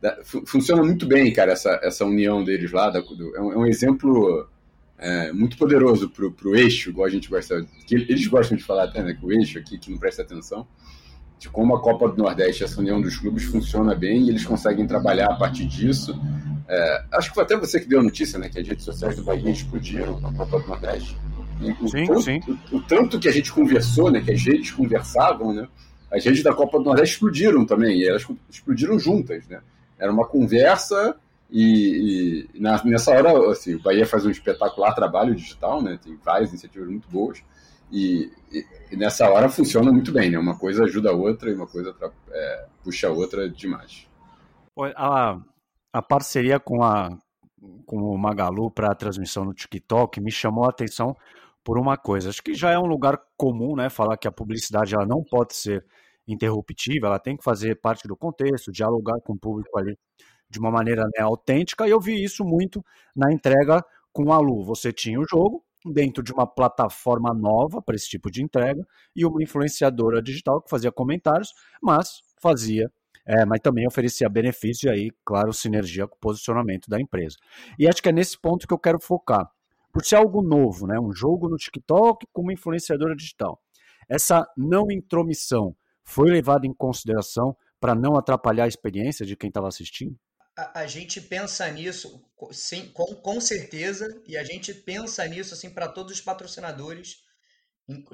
[0.00, 2.90] da, funciona muito bem, cara, essa, essa união deles lá.
[2.90, 4.48] Da, do, é, um, é, um, exemplo
[5.00, 7.66] é, muito poderoso para o eixo, igual a gente gosta.
[7.86, 9.14] Que eles gostam de falar até, né?
[9.14, 10.66] Que o eixo aqui, que não presta atenção,
[11.38, 14.86] de como a Copa do Nordeste, essa união dos clubes funciona bem e eles conseguem
[14.86, 16.20] trabalhar a partir disso.
[16.68, 18.50] É, acho que foi até você que deu a notícia, né?
[18.50, 21.16] Que as redes sociais do Bahia explodiram com a Copa do Nordeste.
[21.80, 22.40] O, sim, tanto, sim.
[22.70, 25.68] O, o, tanto que a gente conversou, né, que as redes conversavam, né,
[26.10, 29.46] as redes da Copa do Nordeste explodiram também, e elas explodiram juntas.
[29.46, 29.60] Né?
[29.98, 31.16] Era uma conversa
[31.52, 36.50] e, e nessa hora assim, o Bahia faz um espetacular trabalho digital, né, tem várias
[36.50, 37.42] iniciativas muito boas,
[37.90, 40.38] e, e, e nessa hora funciona muito bem, né?
[40.38, 41.94] uma coisa ajuda a outra e uma coisa
[42.30, 44.06] é, puxa a outra demais.
[44.96, 45.38] A,
[45.92, 47.10] a parceria com a,
[47.84, 51.16] com o Magalu para a transmissão no TikTok me chamou a atenção
[51.64, 52.30] por uma coisa.
[52.30, 55.56] Acho que já é um lugar comum, né, falar que a publicidade ela não pode
[55.56, 55.84] ser
[56.28, 59.98] interruptiva, ela tem que fazer parte do contexto, dialogar com o público ali
[60.50, 62.84] de uma maneira né, autêntica, e eu vi isso muito
[63.14, 63.82] na entrega
[64.12, 64.64] com a Lu.
[64.64, 68.84] Você tinha o jogo dentro de uma plataforma nova para esse tipo de entrega
[69.14, 72.90] e uma influenciadora digital que fazia comentários, mas fazia
[73.26, 77.36] é, mas também oferecia benefícios e aí, claro, sinergia com o posicionamento da empresa.
[77.78, 79.48] E acho que é nesse ponto que eu quero focar.
[79.92, 80.98] Por ser algo novo, né?
[80.98, 83.60] um jogo no TikTok com uma influenciadora digital.
[84.08, 89.68] Essa não intromissão foi levada em consideração para não atrapalhar a experiência de quem estava
[89.68, 90.16] assistindo?
[90.60, 95.70] A, a, gente pensa nisso, sim, com, com certeza, e a gente pensa nisso assim
[95.70, 97.16] para todos os patrocinadores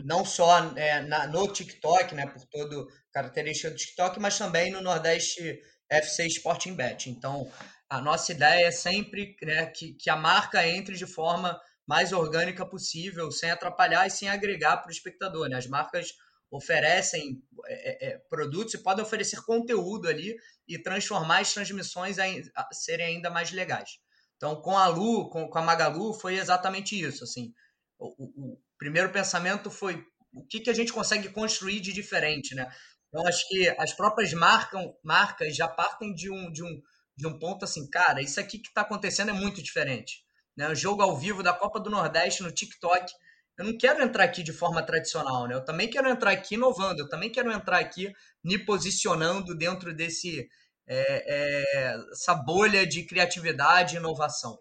[0.05, 4.81] não só é, na, no TikTok, né, por todo característica do TikTok, mas também no
[4.81, 7.11] Nordeste FC Sporting Bet.
[7.11, 7.51] Então,
[7.89, 12.67] a nossa ideia é sempre né, que, que a marca entre de forma mais orgânica
[12.67, 15.49] possível, sem atrapalhar e sem agregar para o espectador.
[15.49, 15.57] Né?
[15.57, 16.13] As marcas
[16.51, 20.37] oferecem é, é, produtos e podem oferecer conteúdo ali
[20.69, 23.99] e transformar as transmissões a, a serem ainda mais legais.
[24.37, 27.25] Então, com a Lu, com, com a Magalu, foi exatamente isso.
[27.25, 27.53] Assim,
[27.99, 32.55] o, o, o primeiro pensamento foi o que, que a gente consegue construir de diferente,
[32.55, 32.71] né?
[33.09, 36.83] Então, acho que as próprias marcas já partem de um, de, um,
[37.17, 40.23] de um ponto assim, cara, isso aqui que está acontecendo é muito diferente.
[40.57, 40.69] Né?
[40.69, 43.11] O jogo ao vivo da Copa do Nordeste no TikTok
[43.59, 45.55] eu não quero entrar aqui de forma tradicional, né?
[45.55, 48.13] Eu também quero entrar aqui inovando, eu também quero entrar aqui
[48.45, 50.49] me posicionando dentro desse
[50.87, 54.59] é, é, essa bolha de criatividade e inovação.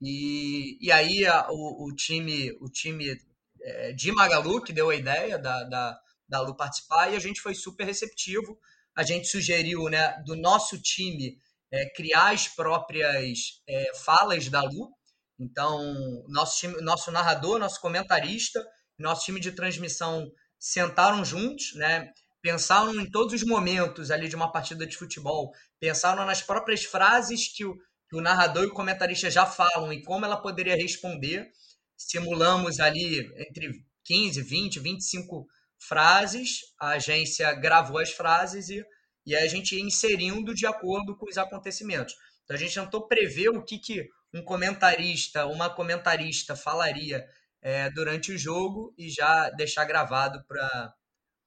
[0.00, 3.18] E, e aí a, o, o, time, o time
[3.62, 7.40] é, de Magalu, que deu a ideia da, da, da Lu participar, e a gente
[7.40, 8.58] foi super receptivo.
[8.94, 11.38] A gente sugeriu né, do nosso time
[11.70, 14.94] é, criar as próprias é, falas da Lu,
[15.38, 18.64] então, nosso time, nosso narrador, nosso comentarista,
[18.98, 22.10] nosso time de transmissão sentaram juntos, né?
[22.40, 27.48] Pensaram em todos os momentos ali de uma partida de futebol, pensaram nas próprias frases
[27.48, 27.76] que o,
[28.08, 31.50] que o narrador e o comentarista já falam e como ela poderia responder.
[31.96, 35.46] Simulamos ali entre 15, 20, 25
[35.78, 38.82] frases, a agência gravou as frases e,
[39.26, 42.14] e a gente ia inserindo de acordo com os acontecimentos.
[42.44, 47.24] Então a gente tentou prever o que, que um comentarista, uma comentarista falaria
[47.62, 50.94] é, durante o jogo e já deixar gravado para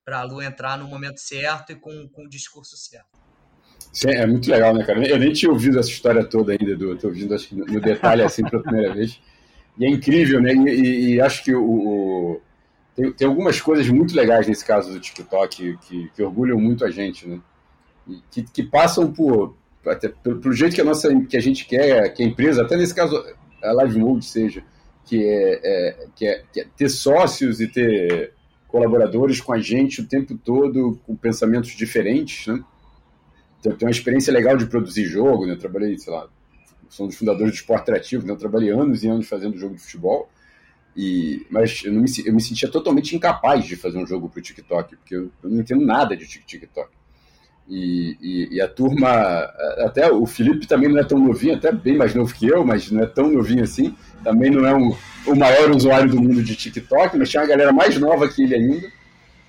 [0.08, 3.19] a Lu entrar no momento certo e com, com o discurso certo.
[3.93, 5.08] Sim, é muito legal, né, cara?
[5.08, 6.93] Eu nem tinha ouvido essa história toda ainda, Edu.
[6.93, 9.19] Estou ouvindo acho que no detalhe assim pela primeira vez.
[9.78, 10.54] E é incrível, né?
[10.54, 12.41] E, e, e acho que o, o
[12.95, 16.91] tem, tem, algumas coisas muito legais nesse caso do TikTok que, que orgulham muito a
[16.91, 17.39] gente, né?
[18.08, 22.13] E que, que passam por, até pelo, jeito que a nossa que a gente quer
[22.13, 23.24] que a empresa até nesse caso
[23.63, 24.63] a Live Mode seja
[25.06, 28.34] que é, é, que é, que é ter sócios e ter
[28.68, 32.63] colaboradores com a gente o tempo todo com pensamentos diferentes né
[33.60, 36.28] então tem uma experiência legal de produzir jogo né eu trabalhei sei lá
[36.89, 38.34] sou um dos fundadores do esporte atrativo né?
[38.34, 40.30] eu trabalhei anos e anos fazendo jogo de futebol
[40.96, 44.42] e, mas eu, me, eu me sentia totalmente incapaz de fazer um jogo para o
[44.42, 46.89] TikTok, porque eu, eu, não entendo nada de TikTok.
[47.69, 49.10] E, e, e, a turma,
[49.86, 52.89] até o Felipe também não é tão novinho, até bem mais novo que eu, mas
[52.89, 53.95] não é tão novinho assim.
[54.23, 54.95] Também não é um,
[55.27, 58.55] o maior usuário do mundo de TikTok, mas tinha uma galera mais nova que ele
[58.55, 58.91] ainda,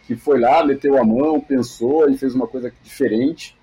[0.07, 3.57] que foi lá, meteu a mão, pensou e fez uma coisa diferente.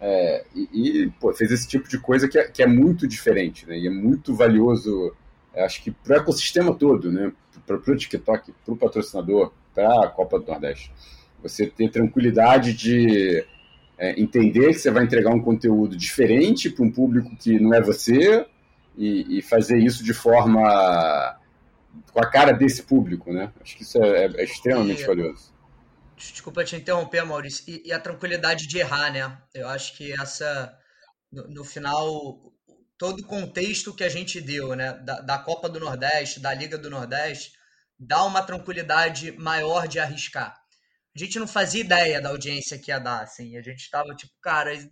[0.00, 3.64] É, e, e pô, fez esse tipo de coisa que é, que é muito diferente,
[3.64, 3.78] né?
[3.78, 5.14] E é muito valioso,
[5.54, 7.30] acho que para o ecossistema todo, né?
[7.64, 10.90] Para o TikTok, para o patrocinador, para a Copa do Nordeste.
[11.44, 13.46] Você ter tranquilidade de
[14.00, 17.82] é, entender que você vai entregar um conteúdo diferente para um público que não é
[17.82, 18.46] você
[18.96, 21.38] e, e, fazer isso de forma
[22.10, 23.52] com a cara desse público, né?
[23.60, 25.52] Acho que isso é, é, é extremamente e, valioso.
[26.16, 27.62] Desculpa te interromper, Maurício.
[27.68, 29.38] E, e, a tranquilidade de errar, né?
[29.54, 30.74] Eu acho que essa,
[31.30, 32.40] no, no final,
[32.96, 34.94] todo o contexto que a gente deu, né?
[34.94, 37.52] Da, da Copa do Nordeste, da Liga do Nordeste,
[37.98, 40.58] dá uma tranquilidade maior de arriscar
[41.14, 43.56] a gente não fazia ideia da audiência que ia dar, assim.
[43.56, 44.88] A gente estava tipo, cara, o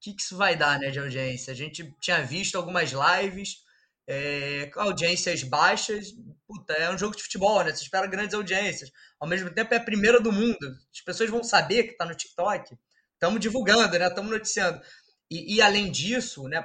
[0.00, 1.52] que, que isso vai dar, né, de audiência?
[1.52, 3.62] A gente tinha visto algumas lives
[4.06, 6.08] é, audiências baixas.
[6.46, 7.72] Puta, é um jogo de futebol, né?
[7.72, 8.90] Você espera grandes audiências.
[9.20, 10.66] Ao mesmo tempo, é a primeira do mundo.
[10.92, 12.76] As pessoas vão saber que está no TikTok.
[13.14, 14.06] Estamos divulgando, né?
[14.06, 14.82] Estamos noticiando.
[15.30, 16.62] E, e, além disso, né,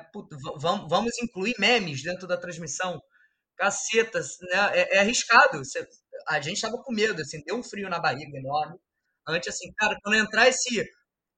[0.57, 2.99] vamos, vamos incluir memes dentro da transmissão.
[3.55, 4.71] Cacetas, né?
[4.73, 5.61] É, é arriscado.
[6.27, 8.77] A gente estava com medo, assim, deu um frio na barriga enorme.
[9.27, 10.83] Antes, assim, cara, quando entrar esse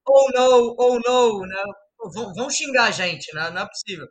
[0.08, 1.63] oh no, oh no, né?
[2.13, 3.49] Vão, vão xingar a gente, né?
[3.49, 4.08] Não é possível.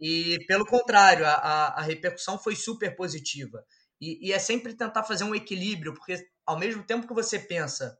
[0.00, 3.64] E, pelo contrário, a, a, a repercussão foi super positiva.
[4.00, 7.96] E, e, é sempre tentar fazer um equilíbrio, porque ao mesmo tempo que você pensa,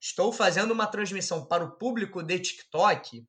[0.00, 3.26] estou fazendo uma transmissão para o público de TikTok,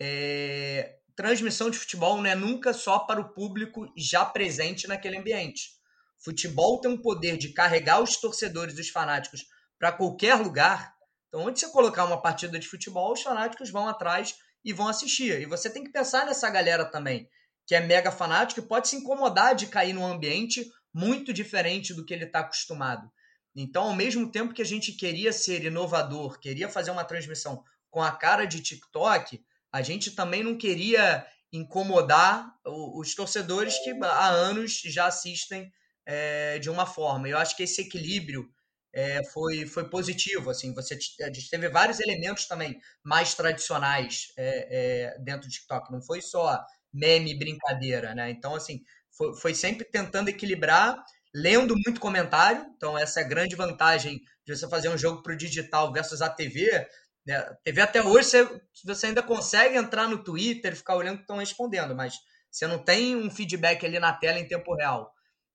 [0.00, 5.70] é, transmissão de futebol não é nunca só para o público já presente naquele ambiente.
[6.18, 9.44] Futebol tem um poder de carregar os torcedores, os fanáticos,
[9.82, 10.94] para qualquer lugar.
[11.26, 15.40] Então, onde você colocar uma partida de futebol, os fanáticos vão atrás e vão assistir.
[15.40, 17.28] E você tem que pensar nessa galera também,
[17.66, 22.04] que é mega fanático e pode se incomodar de cair num ambiente muito diferente do
[22.04, 23.10] que ele está acostumado.
[23.56, 28.00] Então, ao mesmo tempo que a gente queria ser inovador, queria fazer uma transmissão com
[28.00, 34.80] a cara de TikTok, a gente também não queria incomodar os torcedores que há anos
[34.84, 35.72] já assistem
[36.06, 37.28] é, de uma forma.
[37.28, 38.48] Eu acho que esse equilíbrio
[38.92, 40.50] é, foi, foi positivo.
[40.50, 45.90] Assim, você a gente teve vários elementos também mais tradicionais é, é, dentro do TikTok.
[45.90, 48.30] Não foi só meme, brincadeira, né?
[48.30, 48.82] Então, assim,
[49.16, 51.02] foi, foi sempre tentando equilibrar,
[51.34, 52.66] lendo muito comentário.
[52.76, 56.20] Então, essa é a grande vantagem de você fazer um jogo para o digital versus
[56.20, 56.86] a TV.
[57.26, 57.40] Né?
[57.64, 61.38] TV até hoje você, você ainda consegue entrar no Twitter, ficar olhando o que estão
[61.38, 62.14] respondendo, mas
[62.50, 65.10] você não tem um feedback ali na tela em tempo real.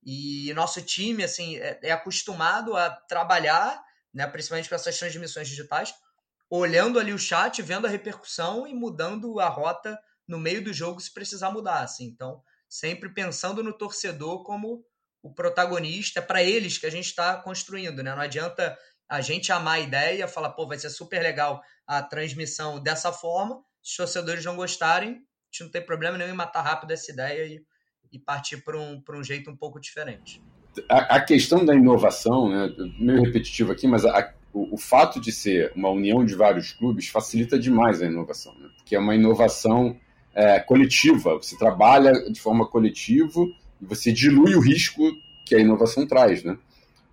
[0.09, 5.93] E nosso time assim é, é acostumado a trabalhar, né, principalmente para essas transmissões digitais,
[6.49, 11.01] olhando ali o chat, vendo a repercussão e mudando a rota no meio do jogo
[11.01, 11.81] se precisar mudar.
[11.81, 12.05] Assim.
[12.05, 14.81] Então, sempre pensando no torcedor como
[15.21, 18.01] o protagonista, para eles que a gente está construindo.
[18.01, 18.15] Né?
[18.15, 18.77] Não adianta
[19.09, 23.61] a gente amar a ideia, falar, pô, vai ser super legal a transmissão dessa forma.
[23.83, 25.15] Se os torcedores não gostarem, a
[25.51, 27.61] gente não tem problema nenhum em matar rápido essa ideia e
[28.11, 30.41] e partir para um, um jeito um pouco diferente.
[30.89, 35.31] A, a questão da inovação, né, meio repetitivo aqui, mas a, o, o, fato de
[35.31, 39.97] ser uma união de vários clubes facilita demais a inovação, né, porque é uma inovação
[40.35, 43.41] é, coletiva, você trabalha de forma coletiva
[43.81, 45.01] e você dilui o risco
[45.45, 46.57] que a inovação traz, né?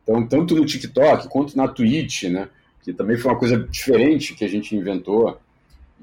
[0.02, 2.50] Então, tanto no TikTok quanto na Twitch, né,
[2.82, 5.40] que também foi uma coisa diferente que a gente inventou,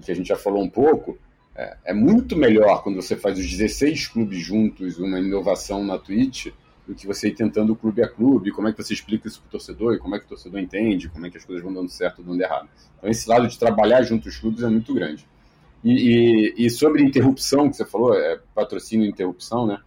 [0.01, 1.19] que a gente já falou um pouco,
[1.62, 6.47] é, é, muito melhor quando você faz os 16 clubes juntos, uma inovação na Twitch,
[6.88, 9.47] do que você ir tentando clube a clube, como é que você explica isso para
[9.47, 11.71] o torcedor, e como é que o torcedor entende, como é que as coisas vão
[11.71, 12.67] dando certo ou dando errado.
[12.97, 15.26] Então esse lado de trabalhar junto os clubes é muito grande.
[15.84, 19.80] E, e, e sobre interrupção, que você falou, é, patrocínio e interrupção, né?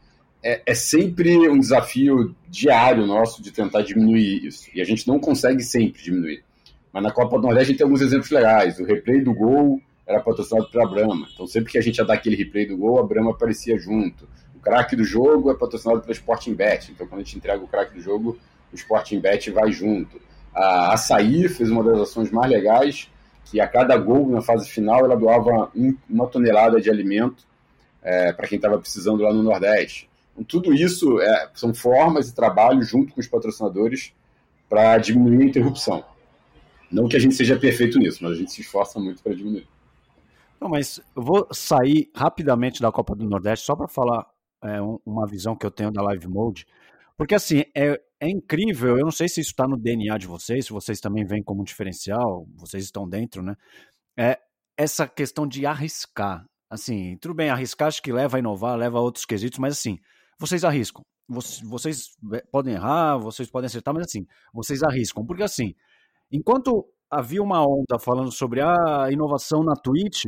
[0.43, 4.69] É, é, sempre um desafio diário nosso de tentar diminuir isso.
[4.75, 6.45] E a gente não consegue sempre diminuir.
[6.93, 8.79] Mas na Copa do Nordeste a gente tem alguns exemplos legais.
[8.79, 11.27] O replay do gol era patrocinado pela Brahma.
[11.33, 14.29] Então, sempre que a gente ia dar aquele replay do gol, a Brahma aparecia junto.
[14.55, 16.93] O craque do jogo é patrocinado pela Sporting Bet.
[16.93, 18.39] Então, quando a gente entrega o craque do jogo,
[18.73, 20.21] o Sporting Bet vai junto.
[20.55, 23.11] A Açaí fez uma das ações mais legais,
[23.47, 27.45] que a cada gol na fase final ela doava um, uma tonelada de alimento
[28.03, 30.09] é, para quem estava precisando lá no Nordeste.
[30.33, 34.13] Então, tudo isso é, são formas de trabalho junto com os patrocinadores
[34.69, 36.05] para diminuir a interrupção.
[36.91, 39.67] Não que a gente seja perfeito nisso, mas a gente se esforça muito para diminuir.
[40.65, 44.27] Não, mas eu vou sair rapidamente da Copa do Nordeste só para falar
[44.63, 46.67] é, uma visão que eu tenho da Live Mode.
[47.19, 48.97] Porque, assim, é, é incrível.
[48.97, 51.61] Eu não sei se isso está no DNA de vocês, se vocês também veem como
[51.61, 53.55] um diferencial, vocês estão dentro, né?
[54.19, 54.39] É
[54.75, 56.47] essa questão de arriscar.
[56.71, 59.99] Assim, tudo bem, arriscar acho que leva a inovar, leva a outros quesitos, mas, assim,
[60.41, 61.03] vocês arriscam.
[61.29, 62.17] Vocês
[62.51, 65.27] podem errar, vocês podem acertar, mas, assim, vocês arriscam.
[65.27, 65.75] Porque, assim,
[66.33, 70.25] enquanto havia uma onda falando sobre a inovação na Twitch,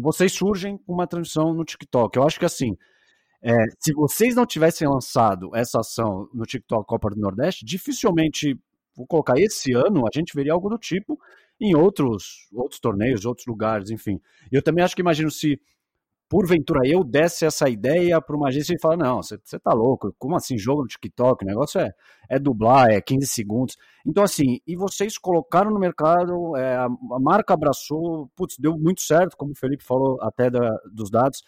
[0.00, 2.16] vocês surgem com uma transmissão no TikTok.
[2.16, 2.76] Eu acho que assim,
[3.42, 8.58] é, se vocês não tivessem lançado essa ação no TikTok Copa do Nordeste, dificilmente,
[8.94, 11.18] vou colocar esse ano, a gente veria algo do tipo
[11.60, 14.20] em outros, outros torneios, outros lugares, enfim.
[14.50, 15.60] Eu também acho que imagino se
[16.30, 20.36] porventura eu desse essa ideia para uma agência e falar, não, você tá louco, como
[20.36, 21.92] assim, jogo no TikTok, o negócio é,
[22.28, 23.76] é dublar, é 15 segundos.
[24.06, 26.88] Então, assim, e vocês colocaram no mercado, é, a,
[27.20, 31.42] marca abraçou, putz, deu muito certo, como o Felipe falou até da, dos dados.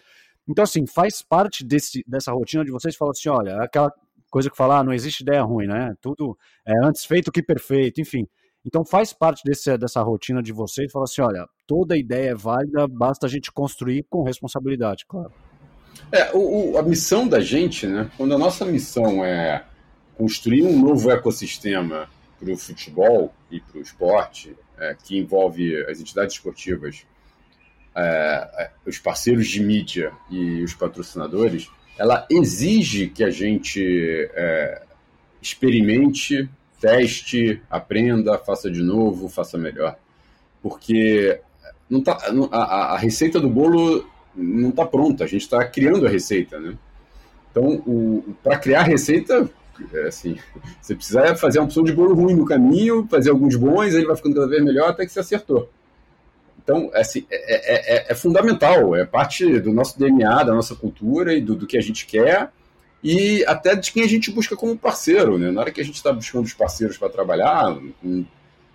[0.48, 3.92] Então, assim, faz parte desse, dessa rotina de vocês falar assim, olha, aquela
[4.32, 5.94] coisa que falar, ah, não existe ideia ruim, né?
[6.00, 8.26] Tudo é antes feito que perfeito, enfim.
[8.64, 12.86] Então faz parte desse, dessa rotina de vocês falar assim, olha, toda ideia é válida,
[12.86, 15.32] basta a gente construir com responsabilidade, claro.
[16.10, 18.10] É, o, a missão da gente, né?
[18.16, 19.64] Quando a nossa missão é
[20.16, 26.00] construir um novo ecossistema para o futebol e para o esporte, é, que envolve as
[26.00, 27.06] entidades esportivas,
[27.94, 28.02] é,
[28.58, 34.82] é, os parceiros de mídia e os patrocinadores, ela exige que a gente é,
[35.40, 36.48] experimente
[36.82, 39.96] teste, aprenda, faça de novo, faça melhor.
[40.60, 41.40] Porque
[41.88, 42.18] não tá,
[42.50, 46.76] a, a receita do bolo não está pronta, a gente está criando a receita, né?
[47.50, 49.48] Então, para criar receita,
[49.92, 50.36] é assim,
[50.82, 54.16] você precisa fazer uma opção de bolo ruim no caminho, fazer alguns bons, ele vai
[54.16, 55.70] ficando cada vez melhor até que você acertou.
[56.64, 60.74] Então, é assim, é, é, é, é fundamental, é parte do nosso DNA, da nossa
[60.74, 62.50] cultura e do, do que a gente quer
[63.02, 65.38] e até de quem a gente busca como parceiro.
[65.38, 65.50] Né?
[65.50, 68.24] Na hora que a gente está buscando os parceiros para trabalhar, um,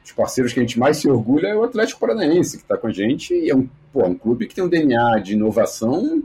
[0.04, 2.88] os parceiros que a gente mais se orgulha é o Atlético Paranaense, que está com
[2.88, 6.24] a gente, e é um, pô, um clube que tem um DNA de inovação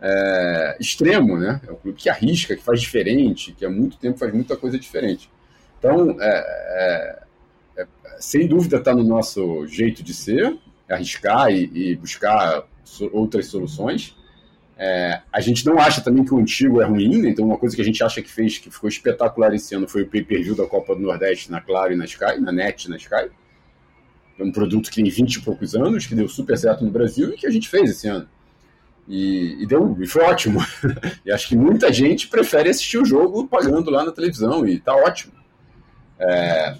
[0.00, 1.60] é, extremo, né?
[1.66, 4.78] É um clube que arrisca, que faz diferente, que há muito tempo faz muita coisa
[4.78, 5.30] diferente.
[5.78, 7.22] Então, é,
[7.76, 7.86] é, é
[8.18, 10.56] sem dúvida está no nosso jeito de ser,
[10.88, 12.64] arriscar e, e buscar
[13.12, 14.16] outras soluções,
[14.78, 17.30] É, a gente não acha também que o antigo é ruim, né?
[17.30, 20.02] então uma coisa que a gente acha que fez, que ficou espetacular esse ano, foi
[20.02, 23.30] o pay-per-view da Copa do Nordeste na Claro e na Sky, na NET na Sky.
[24.38, 27.32] É um produto que tem 20 e poucos anos, que deu super certo no Brasil
[27.32, 28.28] e que a gente fez esse ano.
[29.08, 30.60] E, e deu, e foi ótimo.
[31.24, 34.94] e acho que muita gente prefere assistir o jogo pagando lá na televisão, e tá
[34.94, 35.32] ótimo.
[36.18, 36.76] É,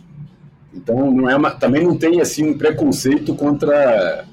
[0.75, 4.27] então não é uma, também não tem assim um preconceito contra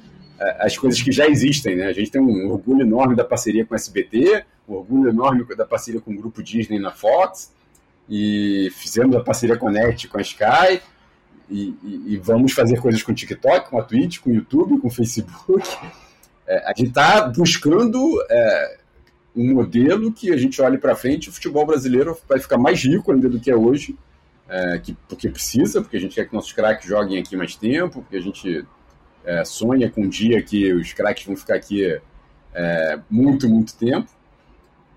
[0.59, 1.87] as coisas que já existem, né?
[1.87, 5.65] A gente tem um orgulho enorme da parceria com a SBT, um orgulho enorme da
[5.65, 7.53] parceria com o grupo Disney na Fox,
[8.09, 10.81] e fizemos a parceria Net, com a Sky,
[11.49, 14.79] e, e, e vamos fazer coisas com o TikTok, com a Twitch, com o YouTube,
[14.79, 15.67] com o Facebook.
[16.45, 18.77] É, a gente está buscando é,
[19.33, 23.13] um modelo que a gente olhe para frente, o futebol brasileiro vai ficar mais rico
[23.13, 23.97] ainda do que é hoje,
[24.49, 28.01] é, que, porque precisa, porque a gente quer que nossos craques joguem aqui mais tempo,
[28.01, 28.65] porque a gente
[29.25, 31.99] é, sonha com um dia que os craques vão ficar aqui
[32.53, 34.09] é, muito, muito tempo.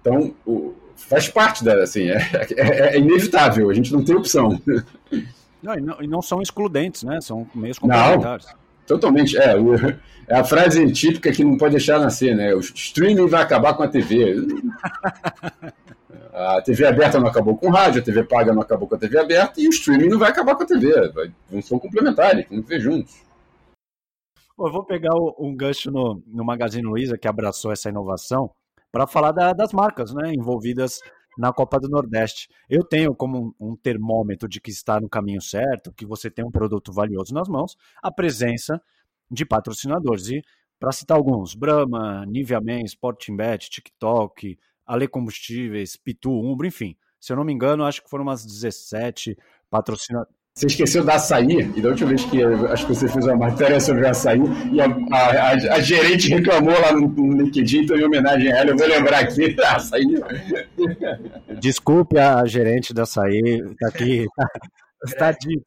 [0.00, 2.18] Então, o, faz parte da, assim, é,
[2.56, 4.60] é, é, inevitável, a gente não tem opção.
[5.62, 7.20] Não e, não, e não são excludentes, né?
[7.20, 8.46] São meios complementares.
[8.46, 8.54] Não,
[8.86, 9.74] totalmente, é, o,
[10.28, 12.54] é a frase típica que não pode deixar nascer, né?
[12.54, 14.36] O streaming vai acabar com a TV.
[16.38, 18.98] A TV aberta não acabou com o rádio, a TV paga não acabou com a
[18.98, 20.92] TV aberta e o streaming não vai acabar com a TV.
[21.50, 23.14] Não são complementares, vamos ver juntos.
[24.58, 28.50] Eu vou pegar um gancho no, no Magazine Luiza, que abraçou essa inovação,
[28.90, 31.00] para falar da, das marcas né, envolvidas
[31.36, 32.48] na Copa do Nordeste.
[32.68, 36.44] Eu tenho como um, um, termômetro de que está no caminho certo, que você tem
[36.44, 38.80] um produto valioso nas mãos, a presença
[39.30, 40.28] de patrocinadores.
[40.28, 40.42] E,
[40.78, 46.96] para citar alguns, Brahma, Nivea Men, Sportingbet, TikTok, Ale Combustíveis, Pitu, Umbro, enfim.
[47.20, 49.36] Se eu não me engano, acho que foram umas 17
[49.68, 50.35] patrocinadores.
[50.56, 53.78] Você esqueceu da açaí, e da última vez que acho que você fez uma matéria
[53.78, 54.40] sobre o açaí,
[54.72, 58.56] e a, a, a, a gerente reclamou lá no, no, LinkedIn, então em homenagem a
[58.56, 60.06] ela, eu vou lembrar aqui, açaí.
[61.60, 64.26] Desculpe a gerente da açaí, tá aqui,
[65.04, 65.64] Está dito.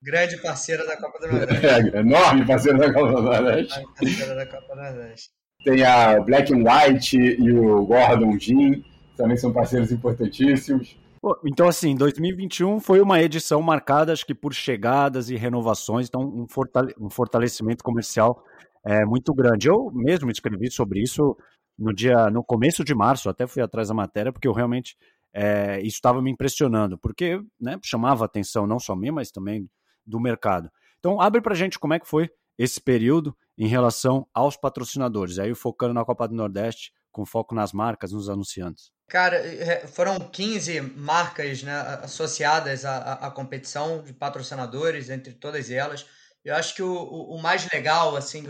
[0.00, 1.66] Grande parceira da Copa do Nordeste.
[1.66, 3.84] É, enorme parceira da Copa do Nordeste.
[3.98, 5.30] Parceira da Copa do Nordeste.
[5.64, 8.80] Tem a Black and White e o Gordon Jean,
[9.16, 10.96] também são parceiros importantíssimos.
[11.44, 16.46] Então, assim, 2021 foi uma edição marcada, acho que por chegadas e renovações, então um,
[16.48, 18.42] fortale um fortalecimento comercial
[18.84, 19.68] é, muito grande.
[19.68, 21.36] Eu mesmo escrevi sobre isso
[21.78, 24.96] no dia, no começo de março, até fui atrás da matéria, porque eu realmente
[25.34, 29.68] é, isso estava me impressionando, porque né, chamava atenção não só minha, mas também
[30.06, 30.70] do mercado.
[30.98, 35.54] Então, abre para gente como é que foi esse período em relação aos patrocinadores, aí
[35.54, 38.90] focando na Copa do Nordeste, com foco nas marcas, nos anunciantes.
[39.10, 46.06] Cara, é, foram 15 marcas né, associadas à, à, competição de patrocinadores, entre todas elas.
[46.44, 48.44] Eu acho que o, o, mais legal, assim,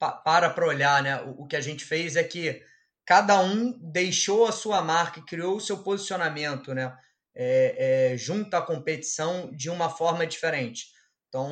[0.00, 2.60] para para olhar, né, o, o que a gente fez é que
[3.06, 6.92] cada um deixou a sua marca, criou o seu posicionamento, né,
[7.32, 10.86] é, é, junto à competição de uma forma diferente.
[11.28, 11.48] Então,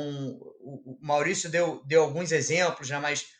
[0.60, 3.37] o, Maurício deu, deu alguns exemplos, né, mas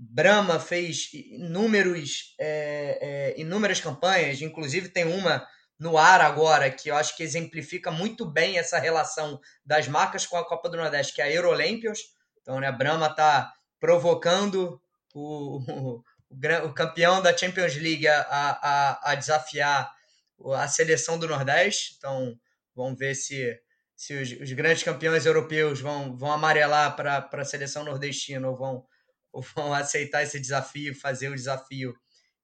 [0.00, 2.98] Brahma fez inúmeros, é,
[3.36, 5.44] é, inúmeras campanhas, inclusive tem uma
[5.76, 10.36] no ar agora que eu acho que exemplifica muito bem essa relação das marcas com
[10.36, 11.98] a Copa do Nordeste, que é a Eurolympios.
[12.40, 14.80] Então, né, a Brahma está provocando
[15.14, 16.02] o, o,
[16.64, 19.92] o, campeão da Champions League a, a, a desafiar
[20.54, 21.94] a seleção do Nordeste.
[21.96, 22.38] Então,
[22.74, 23.60] vamos ver se
[23.98, 28.86] se os, os, grandes campeões europeus vão, vão amarelar para a seleção nordestina ou vão,
[29.54, 31.94] vão aceitar esse desafio, fazer o desafio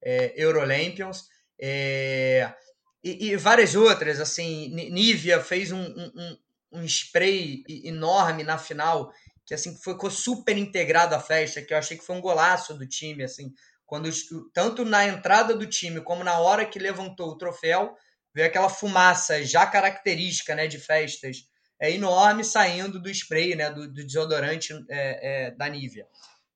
[0.03, 1.25] é, Eurolampions.
[1.59, 2.53] É,
[3.03, 6.37] e, e, várias outras, assim, Nivea fez um, um,
[6.73, 9.11] um spray enorme na final,
[9.45, 12.87] que assim ficou super integrado à festa, que eu achei que foi um golaço do
[12.87, 13.53] time, assim,
[13.85, 14.09] quando
[14.53, 17.95] tanto na entrada do time como na hora que levantou o troféu,
[18.33, 21.47] veio aquela fumaça já característica né, de festas
[21.79, 26.07] é enorme saindo do spray, né, do, do desodorante é, é, da Nivea.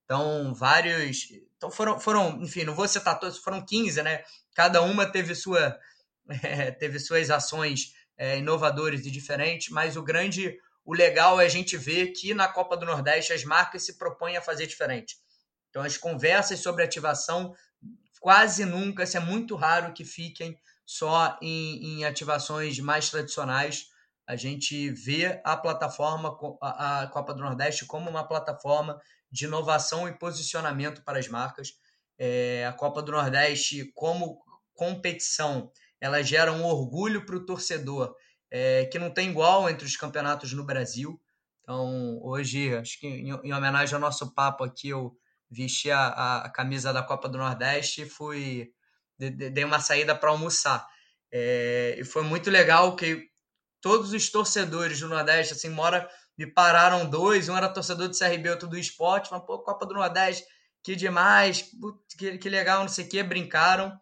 [0.09, 1.27] Então, vários.
[1.55, 4.23] Então, foram, foram, enfim, não vou citar todos, foram 15, né?
[4.55, 5.79] Cada uma teve, sua,
[6.41, 11.49] é, teve suas ações é, inovadoras e diferentes, mas o grande, o legal é a
[11.49, 15.15] gente ver que na Copa do Nordeste as marcas se propõem a fazer diferente.
[15.69, 17.53] Então, as conversas sobre ativação
[18.19, 23.89] quase nunca, é muito raro que fiquem só em, em ativações mais tradicionais.
[24.25, 28.99] A gente vê a plataforma, a Copa do Nordeste, como uma plataforma
[29.31, 31.73] de inovação e posicionamento para as marcas.
[32.17, 34.41] É, a Copa do Nordeste, como
[34.73, 38.15] competição, ela gera um orgulho para o torcedor
[38.51, 41.21] é, que não tem igual entre os campeonatos no Brasil.
[41.61, 45.15] Então, hoje, acho que em, em homenagem ao nosso papo aqui, eu
[45.49, 48.71] vesti a, a, camisa da Copa do Nordeste e fui
[49.17, 50.87] dei uma saída para almoçar.
[51.31, 53.27] É, e foi muito legal que
[53.81, 56.09] todos os torcedores do Nordeste, assim, mora,
[56.39, 59.93] me pararam dois, um era torcedor do CRB, outro do esporte, falaram, pô, Copa do
[59.93, 60.45] Nordeste,
[60.81, 61.69] que demais,
[62.17, 63.99] que, que legal, não sei o que, brincaram.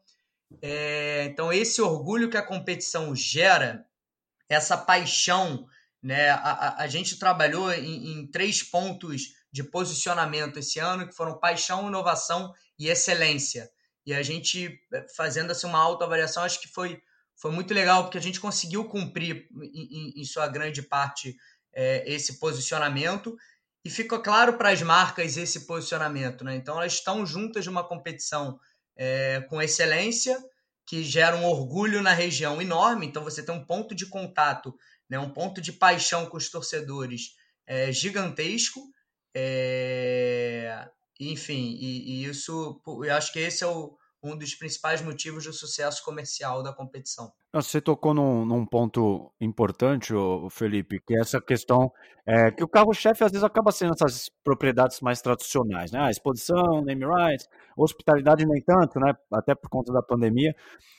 [0.62, 3.84] É, então, esse orgulho que a competição gera,
[4.48, 5.66] essa paixão,
[6.00, 6.30] né?
[6.30, 11.40] A, a, a gente trabalhou em, em, três pontos de posicionamento esse ano, que foram
[11.40, 13.68] paixão, inovação e excelência.
[14.06, 14.80] E a gente,
[15.16, 17.02] fazendo assim, uma autoavaliação, acho que foi
[17.40, 21.38] foi muito legal porque a gente conseguiu cumprir em, em sua grande parte
[21.78, 23.38] é, esse posicionamento
[23.86, 26.56] e fica claro para as marcas esse posicionamento, né?
[26.56, 28.60] Então elas estão juntas de uma competição
[28.98, 30.44] é, com excelência
[30.88, 33.06] que gera um orgulho na região enorme.
[33.06, 34.76] Então você tem um ponto de contato,
[35.08, 35.20] né?
[35.20, 37.36] Um ponto de paixão com os torcedores
[37.68, 38.82] é, gigantesco.
[39.36, 40.90] É...
[41.20, 45.54] Enfim, e, e, isso, eu acho que esse é o, um dos principais motivos do
[45.54, 47.32] sucesso comercial da competição.
[47.54, 50.14] Você tocou num, num ponto importante,
[50.52, 51.92] Felipe, que é essa questão
[52.26, 56.00] é, que o carro-chefe às vezes acaba sendo essas propriedades mais tradicionais, né?
[56.02, 57.48] A exposição, name rights,
[57.78, 59.14] hospitalidade nem tanto, né?
[59.32, 60.54] Até por conta da pandemia.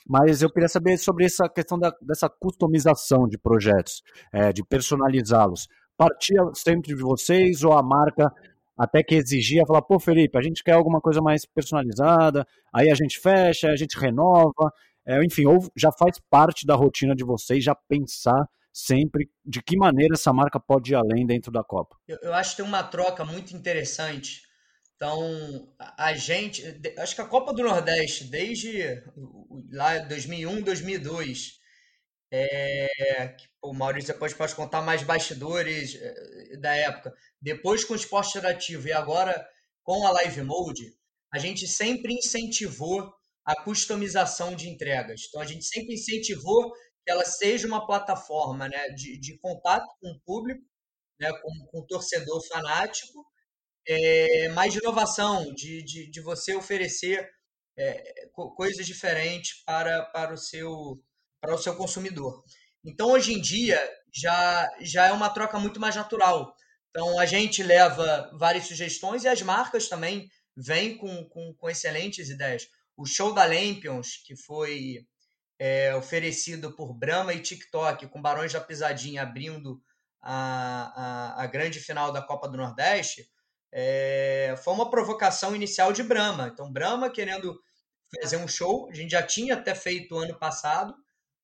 [0.07, 4.01] Mas eu queria saber sobre essa questão da, dessa customização de projetos,
[4.33, 5.67] é, de personalizá-los.
[5.95, 8.33] Partia sempre de vocês ou a marca
[8.79, 12.95] até que exigia, falar, pô, Felipe, a gente quer alguma coisa mais personalizada, aí a
[12.95, 14.71] gente fecha, a gente renova,
[15.05, 19.75] é, enfim, ou já faz parte da rotina de vocês já pensar sempre de que
[19.75, 21.97] maneira essa marca pode ir além dentro da Copa.
[22.07, 24.43] Eu, eu acho que tem uma troca muito interessante.
[24.95, 25.19] Então,
[25.97, 26.63] a gente,
[26.97, 29.01] acho que a Copa do Nordeste, desde
[29.71, 31.58] lá 2001, 2002,
[32.31, 37.13] é, o Maurício depois pode contar mais bastidores é, da época.
[37.41, 39.47] Depois com o esporte interativo e agora
[39.83, 40.93] com a Live Mode,
[41.33, 43.11] a gente sempre incentivou
[43.45, 45.21] a customização de entregas.
[45.27, 50.11] Então a gente sempre incentivou que ela seja uma plataforma né, de, de contato com
[50.11, 50.61] o público,
[51.19, 53.25] né, com, com o torcedor fanático,
[53.87, 57.27] é, mais de inovação, de, de, de você oferecer
[57.77, 61.01] é, coisas diferentes para, para, o seu,
[61.41, 62.43] para o seu consumidor.
[62.83, 63.79] Então, hoje em dia,
[64.13, 66.53] já, já é uma troca muito mais natural.
[66.89, 72.29] Então, a gente leva várias sugestões e as marcas também vêm com, com, com excelentes
[72.29, 72.67] ideias.
[72.97, 75.05] O show da Lampions, que foi
[75.57, 79.81] é, oferecido por Brahma e TikTok, com Barões da Pisadinha abrindo
[80.21, 83.29] a, a, a grande final da Copa do Nordeste,
[83.71, 86.49] é, foi uma provocação inicial de Brahma.
[86.51, 87.59] Então, Brahma querendo
[88.21, 90.95] fazer um show, a gente já tinha até feito ano passado,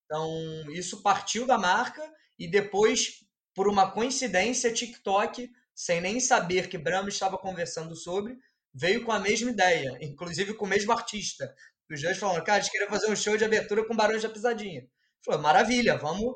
[0.06, 0.30] então
[0.72, 2.02] isso partiu da marca
[2.38, 8.38] e depois por uma coincidência, TikTok, sem nem saber que Brahma estava conversando sobre,
[8.74, 11.56] veio com a mesma ideia, inclusive com o mesmo artista.
[11.90, 14.30] Os dois falaram, cara, a gente queria fazer um show de abertura com Barões da
[14.30, 14.86] Pisadinha.
[15.24, 16.36] Falou, maravilha, vamos,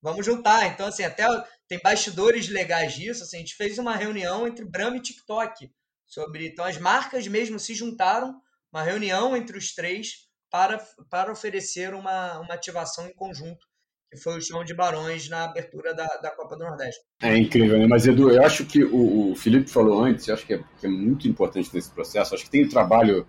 [0.00, 0.66] vamos juntar.
[0.66, 1.24] Então, assim, até
[1.66, 3.24] tem bastidores legais disso.
[3.24, 5.70] Assim, a gente fez uma reunião entre Brahma e TikTok
[6.06, 6.46] sobre.
[6.46, 8.40] Então, as marcas mesmo se juntaram,
[8.72, 10.78] uma reunião entre os três para,
[11.08, 13.70] para oferecer uma, uma ativação em conjunto
[14.10, 17.00] que foi o show de Barões na abertura da, da Copa do Nordeste.
[17.22, 17.86] É incrível, né?
[17.86, 20.86] Mas, Edu, eu acho que o, o Felipe falou antes, eu acho que é, que
[20.86, 22.34] é, muito importante nesse processo.
[22.34, 23.24] Acho que tem o trabalho,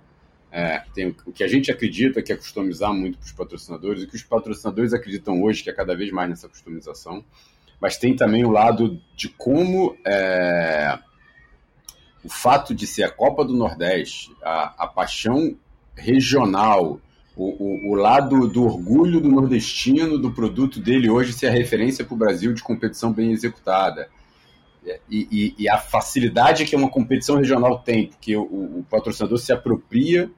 [0.51, 4.07] é, tem o que a gente acredita que é customizar muito para os patrocinadores, e
[4.07, 7.23] que os patrocinadores acreditam hoje que é cada vez mais nessa customização.
[7.79, 10.97] Mas tem também o lado de como é,
[12.23, 15.55] o fato de ser a Copa do Nordeste, a, a paixão
[15.95, 16.99] regional,
[17.35, 22.03] o, o, o, lado do orgulho do nordestino, do produto dele hoje ser a referência
[22.03, 24.09] para o Brasil de competição bem executada.
[25.09, 29.53] E, e, e, a facilidade que uma competição regional tem, porque o, o patrocinador se
[29.53, 30.29] apropria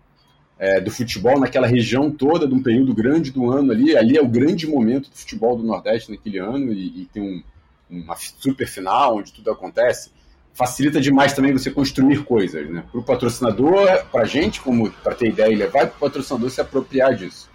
[0.60, 3.96] é, do futebol naquela região toda, de um período grande do ano ali.
[3.96, 7.44] Ali é o grande momento do futebol do Nordeste naquele ano, e, e tem um,
[7.89, 10.12] uma super final onde tudo acontece
[10.54, 12.84] facilita demais também você construir coisas, né?
[12.91, 16.49] Para o patrocinador, para a gente, como para ter ideia e levar, para o patrocinador
[16.49, 17.49] se apropriar disso.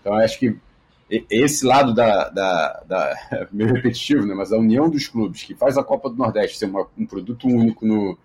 [0.00, 0.56] Então, acho que
[1.30, 4.34] esse lado da, da, da meio repetitivo, né?
[4.34, 7.46] Mas a união dos clubes que faz a Copa do Nordeste ser uma, um produto
[7.46, 8.18] único no,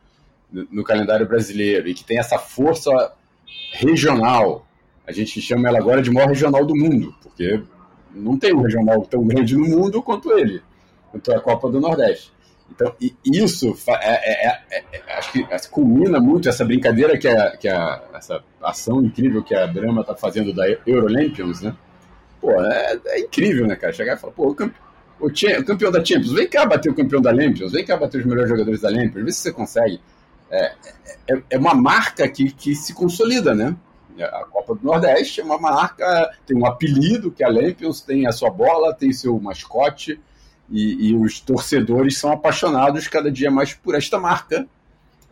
[0.51, 3.13] no calendário brasileiro e que tem essa força
[3.71, 4.65] regional,
[5.07, 7.63] a gente chama ela agora de maior regional do mundo, porque
[8.13, 10.61] não tem um regional tão grande no mundo quanto ele,
[11.11, 12.31] quanto a Copa do Nordeste.
[12.71, 12.95] Então,
[13.25, 18.01] isso é, é, é, é, acho que culmina muito essa brincadeira que, a, que a,
[18.13, 21.75] essa ação incrível que a Brahma está fazendo da Eurolampions, né?
[22.39, 23.91] Pô, é, é, incrível, né, cara?
[23.91, 24.75] Chegar e falar, pô, o, campe,
[25.19, 28.19] o, o, campeão da Champions, vem cá bater o campeão da Lampions, vem cá bater
[28.19, 29.99] os melhores jogadores da Lampions, vê se você consegue.
[30.49, 30.73] É,
[31.29, 33.75] é, é uma marca que, que se consolida, né?
[34.21, 38.27] A Copa do Nordeste é uma marca, tem um apelido, que é a Lampions, tem
[38.27, 40.19] a sua bola, tem seu mascote,
[40.71, 44.67] e, e, os torcedores são apaixonados cada dia mais por esta marca.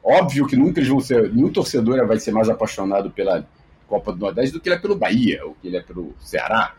[0.03, 3.45] Óbvio que nunca eles vão ser, nenhum torcedor vai ser mais apaixonado pela
[3.87, 6.73] Copa do Nordeste do que ele é pelo Bahia, ou que ele é pelo Ceará.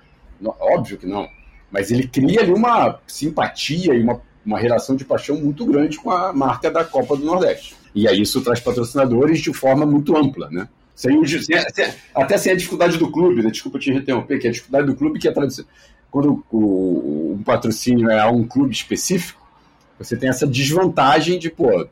[0.61, 1.29] Óbvio que não.
[1.71, 6.11] Mas ele cria ali uma simpatia e uma, uma relação de paixão muito grande com
[6.11, 7.77] a marca da Copa do Nordeste.
[7.95, 10.69] E aí isso traz patrocinadores de forma muito ampla, né?
[10.95, 11.57] Sem, sem,
[12.13, 13.51] até sem a dificuldade do clube, né?
[13.51, 15.65] desculpa te interromper, que é a dificuldade do clube que é tradição
[16.11, 19.47] quando o, o patrocínio é a um clube específico,
[19.99, 21.87] você tem essa desvantagem de, pô,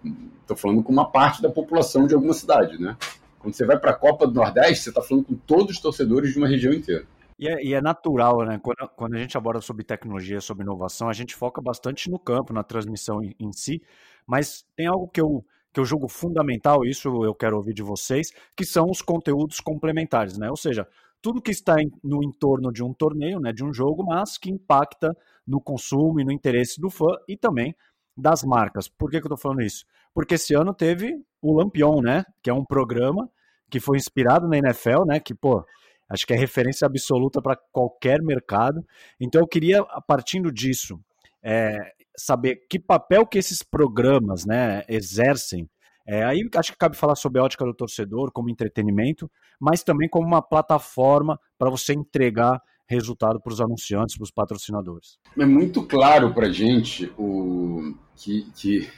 [0.46, 2.96] tô falando com uma parte da população de alguma cidade, né?
[3.38, 6.32] Quando você vai para a Copa do Nordeste, você está falando com todos os torcedores
[6.32, 7.04] de uma região inteira.
[7.38, 8.58] E é, e é, natural, né?
[8.62, 12.52] Quando, quando, a gente aborda sobre tecnologia, sobre inovação, a gente foca bastante no campo,
[12.52, 13.82] na transmissão em, em, si,
[14.26, 18.32] mas tem algo que eu, que eu julgo fundamental, isso eu quero ouvir de vocês,
[18.56, 20.48] que são os conteúdos complementares, né?
[20.48, 20.88] Ou seja,
[21.20, 25.16] tudo que está no entorno de um torneio, né, de um jogo, mas que impacta
[25.46, 27.74] no consumo e no interesse do fã e também
[28.16, 28.88] das marcas.
[28.88, 29.84] Por que, que eu estou falando isso?
[30.14, 33.30] Porque esse ano teve o Lampion, né, que é um programa
[33.70, 35.64] que foi inspirado na NFL, né, que, pô,
[36.08, 38.84] acho que é referência absoluta para qualquer mercado.
[39.20, 40.98] Então eu queria, partindo disso,
[41.42, 41.76] é,
[42.16, 45.68] saber que papel que esses programas, né, exercem
[46.06, 49.30] é, aí acho que cabe falar sobre a ótica do torcedor como entretenimento,
[49.60, 55.18] mas também como uma plataforma para você entregar resultado para os anunciantes, para os patrocinadores.
[55.36, 58.88] É muito claro para a gente o, que, que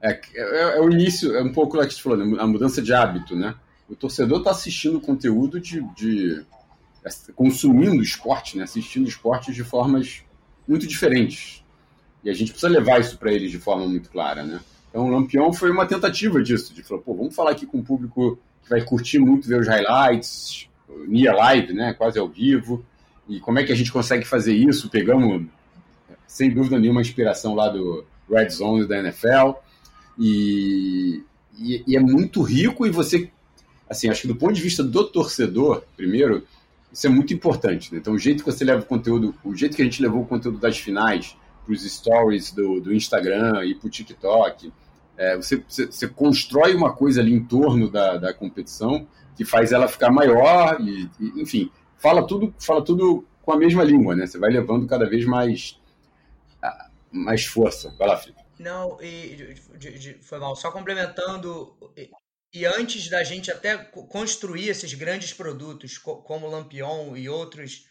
[0.00, 2.82] é, é, é, o início, é um pouco lá que você falou, né, a mudança
[2.82, 3.54] de hábito, né?
[3.88, 6.44] O torcedor está assistindo conteúdo de, de
[7.04, 8.64] é, consumindo esporte, né?
[8.64, 10.24] assistindo esportes de formas
[10.66, 11.64] muito diferentes.
[12.24, 14.60] E a gente precisa levar isso para eles de forma muito clara, né?
[14.96, 17.84] Então, o Lampião foi uma tentativa disso, de falar, pô, vamos falar aqui com o
[17.84, 20.70] público que vai curtir muito ver os highlights,
[21.06, 22.82] near live, né, quase ao vivo,
[23.28, 24.88] e como é que a gente consegue fazer isso?
[24.88, 25.46] Pegamos,
[26.26, 29.58] sem dúvida nenhuma, inspiração lá do Red Zone da NFL,
[30.18, 31.22] e,
[31.58, 33.30] e, e é muito rico e você,
[33.90, 36.42] assim, acho que do ponto de vista do torcedor, primeiro,
[36.90, 37.92] isso é muito importante.
[37.92, 37.98] Né?
[37.98, 40.26] Então, o jeito que você leva o conteúdo, o jeito que a gente levou o
[40.26, 41.36] conteúdo das finais
[41.66, 44.72] para os stories do, do Instagram e para o TikTok,
[45.16, 49.06] é, você, você, você, constrói uma coisa ali em torno da, da competição
[49.36, 53.84] que faz ela ficar maior e, e, enfim, fala tudo, fala tudo com a mesma
[53.84, 54.26] língua, né?
[54.26, 55.78] Você vai levando cada vez mais,
[57.10, 57.94] mais força.
[57.98, 58.40] Vai lá, Felipe.
[58.58, 60.56] Não, e de, de, foi mal.
[60.56, 61.76] Só complementando,
[62.52, 67.86] e, antes da gente até construir esses grandes produtos, como Lampion e outros,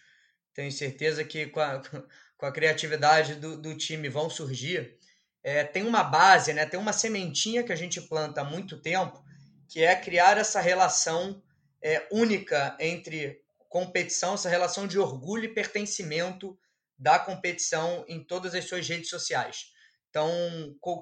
[0.53, 1.81] tenho certeza que com a,
[2.37, 4.97] com a criatividade do, do time vão surgir
[5.45, 9.23] é, tem uma base, né, tem uma sementinha que a gente planta há muito tempo,
[9.69, 11.39] que é criar essa relação
[11.79, 13.39] é, única entre
[13.69, 16.57] competição, essa relação de orgulho e pertencimento
[16.97, 19.67] da competição em todas as suas redes sociais.
[20.09, 20.27] Então,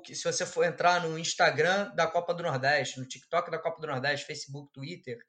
[0.04, 3.88] se você for entrar no Instagram da Copa do Nordeste, no TikTok da Copa do
[3.88, 5.20] Nordeste, Facebook, Twitter,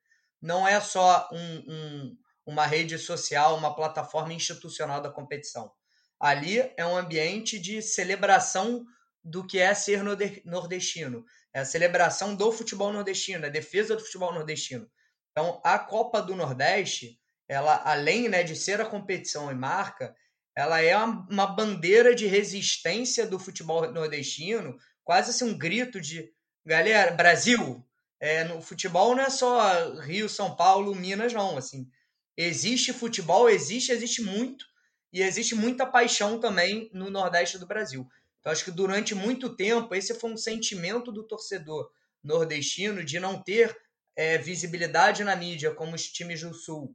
[0.43, 5.71] não é só um, um, uma rede social, uma plataforma institucional da competição.
[6.19, 8.85] Ali é um ambiente de celebração
[9.25, 10.03] do que é ser
[10.45, 11.25] nordestino.
[11.53, 14.91] É a celebração do futebol nordestino, a defesa do futebol nordestino.
[15.31, 17.19] Então, a Copa do Nordeste,
[17.49, 20.15] ela além né, de ser a competição e marca,
[20.57, 26.33] ela é uma bandeira de resistência do futebol nordestino, quase assim um grito de
[26.65, 27.85] galera, Brasil,
[28.21, 31.59] é, no futebol não é só Rio, São Paulo, Minas, não.
[31.59, 31.89] Assim,
[32.37, 34.65] existe futebol, existe, existe muito,
[35.13, 38.09] e existe muita paixão também no Nordeste do Brasil.
[38.45, 41.91] Então, acho que durante muito tempo, esse foi um sentimento do torcedor
[42.23, 43.75] nordestino de não ter
[44.15, 46.95] é, visibilidade na mídia, como os times do Sul,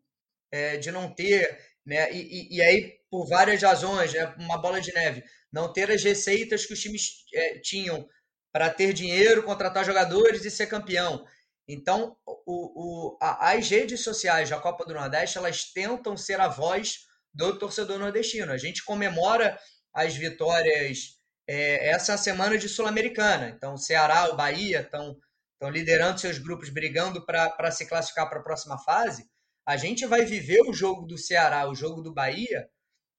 [0.52, 4.94] é, de não ter, né, e, e, aí por várias razões, né, uma bola de
[4.94, 8.08] neve, não ter as receitas que os times é, tinham
[8.52, 11.26] para ter dinheiro, contratar jogadores e ser campeão.
[11.68, 16.48] Então, o, o, a, as redes sociais da Copa do Nordeste, elas tentam ser a
[16.48, 18.52] voz do torcedor nordestino.
[18.52, 19.60] A gente comemora
[19.92, 21.19] as vitórias
[21.52, 23.50] é, essa é a semana de Sul-Americana.
[23.50, 25.18] Então, o Ceará, o Bahia estão
[25.72, 29.28] liderando seus grupos, brigando para se classificar para a próxima fase.
[29.66, 32.70] A gente vai viver o jogo do Ceará, o jogo do Bahia,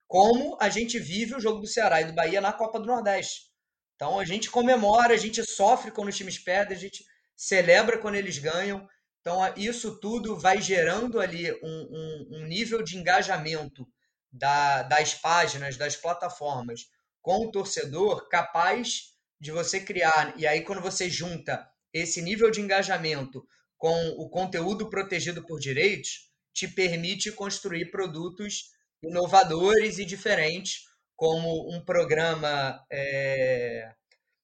[0.06, 3.50] como a gente vive o jogo do Ceará e do Bahia na Copa do Nordeste.
[3.96, 7.04] Então, a gente comemora, a gente sofre quando os times perdem, a gente
[7.36, 8.88] celebra quando eles ganham.
[9.20, 13.84] Então, isso tudo vai gerando ali um, um, um nível de engajamento
[14.32, 16.82] da, das páginas, das plataformas
[17.22, 20.34] com o torcedor capaz de você criar.
[20.36, 23.46] E aí, quando você junta esse nível de engajamento
[23.76, 28.70] com o conteúdo protegido por direitos, te permite construir produtos
[29.02, 30.84] inovadores e diferentes,
[31.16, 33.92] como um programa, é,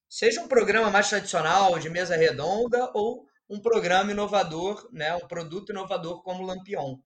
[0.08, 5.70] seja um programa mais tradicional de mesa redonda ou um programa inovador, né, um produto
[5.70, 6.98] inovador como o Lampion.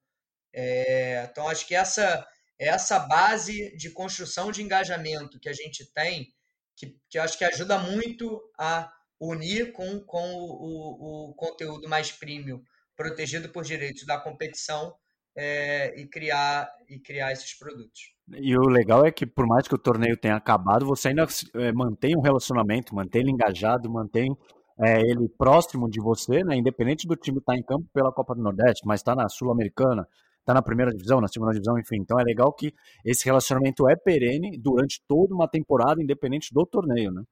[0.53, 2.27] É, então, acho que essa,
[2.69, 6.29] essa base de construção de engajamento que a gente tem,
[6.77, 12.13] que, que acho que ajuda muito a unir com, com o, o, o conteúdo mais
[12.13, 12.63] premium,
[12.97, 14.95] protegido por direitos da competição,
[15.37, 18.13] é, e, criar, e criar esses produtos.
[18.33, 21.73] E o legal é que, por mais que o torneio tenha acabado, você ainda é,
[21.73, 24.37] mantém um relacionamento, mantém ele engajado, mantém
[24.79, 28.35] é, ele próximo de você, né, independente do time estar tá em campo pela Copa
[28.35, 30.07] do Nordeste, mas está na Sul-Americana,
[30.51, 31.97] está na primeira divisão, na segunda divisão, enfim.
[32.01, 32.75] Então é legal que
[33.05, 37.23] esse relacionamento é perene durante toda uma temporada, independente do torneio, né?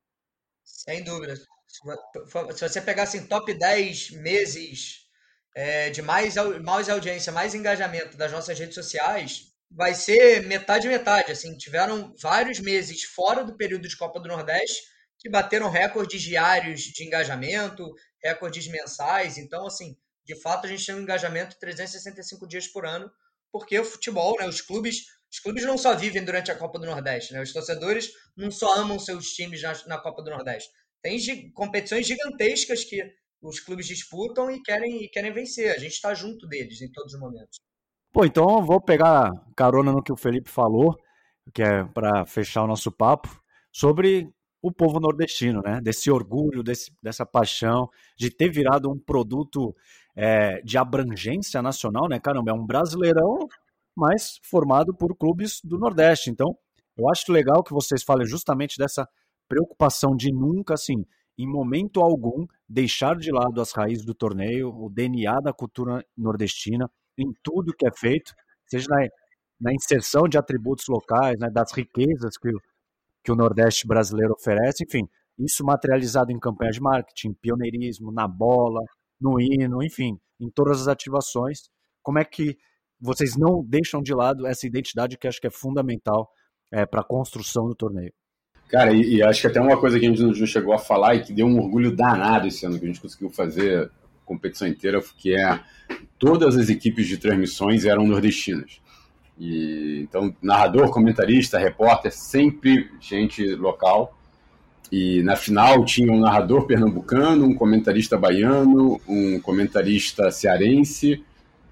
[0.65, 1.35] Sem dúvida.
[1.37, 5.07] Se você pegar assim, top 10 meses
[5.55, 11.33] é, de mais, mais audiência, mais engajamento das nossas redes sociais, vai ser metade metade.
[11.33, 14.83] Assim, tiveram vários meses fora do período de Copa do Nordeste
[15.19, 17.93] que bateram recordes diários de engajamento,
[18.23, 19.37] recordes mensais.
[19.37, 19.97] Então, assim,
[20.29, 23.11] de fato, a gente tem um engajamento 365 dias por ano,
[23.51, 26.85] porque o futebol, né, os clubes, os clubes não só vivem durante a Copa do
[26.85, 27.41] Nordeste, né?
[27.41, 30.69] Os torcedores não só amam seus times na, na Copa do Nordeste.
[31.01, 31.19] Tem
[31.53, 33.03] competições gigantescas que
[33.41, 35.75] os clubes disputam e querem, e querem vencer.
[35.75, 37.59] A gente está junto deles em todos os momentos.
[38.13, 40.95] Pô, então vou pegar carona no que o Felipe falou,
[41.55, 43.41] que é para fechar o nosso papo,
[43.73, 45.81] sobre o povo nordestino, né?
[45.81, 49.75] Desse orgulho, desse, dessa paixão de ter virado um produto
[50.21, 52.19] é, de abrangência nacional, né?
[52.19, 53.39] Caramba, é um brasileirão,
[53.97, 56.29] mas formado por clubes do Nordeste.
[56.29, 56.59] Então,
[56.97, 59.09] eu acho legal que vocês falem justamente dessa
[59.49, 61.07] preocupação de nunca, assim,
[61.39, 66.91] em momento algum, deixar de lado as raízes do torneio, o DNA da cultura nordestina,
[67.17, 68.35] em tudo que é feito,
[68.67, 69.07] seja na,
[69.61, 72.61] na inserção de atributos locais, né, das riquezas que o,
[73.23, 75.09] que o Nordeste brasileiro oferece, enfim,
[75.39, 78.81] isso materializado em campanhas de marketing, pioneirismo, na bola,
[79.21, 81.69] no hino, enfim, em todas as ativações.
[82.03, 82.57] Como é que
[83.01, 86.29] vocês não deixam de lado essa identidade que acho que é fundamental
[86.73, 88.13] é, para a construção do torneio?
[88.69, 91.15] Cara, e, e, acho que até uma coisa que a gente não chegou a falar
[91.15, 93.91] e que deu um orgulho danado esse ano, que a gente conseguiu fazer a
[94.27, 95.61] competição inteira, que é
[96.19, 98.81] todas as equipes de transmissões eram nordestinas.
[99.39, 104.18] E, então, narrador, comentarista, repórter, sempre gente local.
[104.91, 111.23] E na final tinha um narrador pernambucano, um comentarista baiano, um comentarista cearense,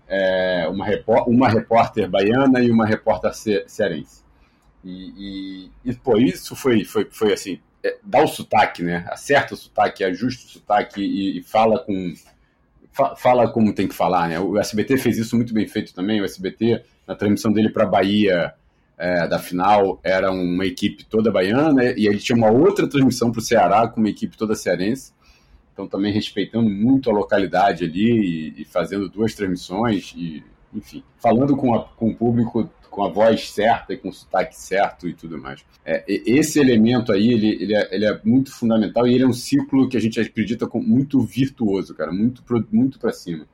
[0.07, 0.87] é, uma,
[1.27, 4.23] uma repórter baiana e uma repórter ce cearense.
[4.85, 9.05] E, e, e, pô, isso foi, foi, foi assim, é, dá o sotaque, né?
[9.09, 12.15] Acerta o sotaque, ajusta o sotaque e, e fala com
[12.93, 14.39] fa, fala como tem que falar, né?
[14.39, 16.21] O SBT fez isso muito bem feito também.
[16.21, 18.55] O SBT, na transmissão dele para Bahia
[18.99, 23.41] é, da final, era uma equipe toda baiana e ele tinha uma outra transmissão para
[23.41, 25.13] o Ceará com uma equipe toda cearense.
[25.73, 30.43] Então também respeitando muito a localidade ali e, e fazendo duas transmissões e
[30.75, 34.57] enfim, falando com, a, com o público com a voz certa e com o sotaque
[34.59, 35.63] certo e tudo mais.
[35.85, 39.35] É, esse elemento aí, ele, ele, é, ele é muito fundamental e ele é um
[39.35, 42.43] ciclo que a gente acredita com, muito virtuoso, cara, muito,
[42.73, 43.47] muito para cima.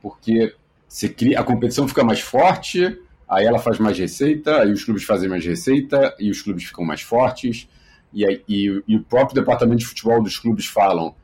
[0.00, 0.54] Porque
[0.88, 2.98] você cria, a competição fica mais forte,
[3.28, 6.84] aí ela faz mais receita, aí os clubes fazem mais receita e os clubes ficam
[6.84, 7.68] mais fortes.
[8.12, 11.14] E, aí, e, e o próprio departamento de futebol dos clubes falam: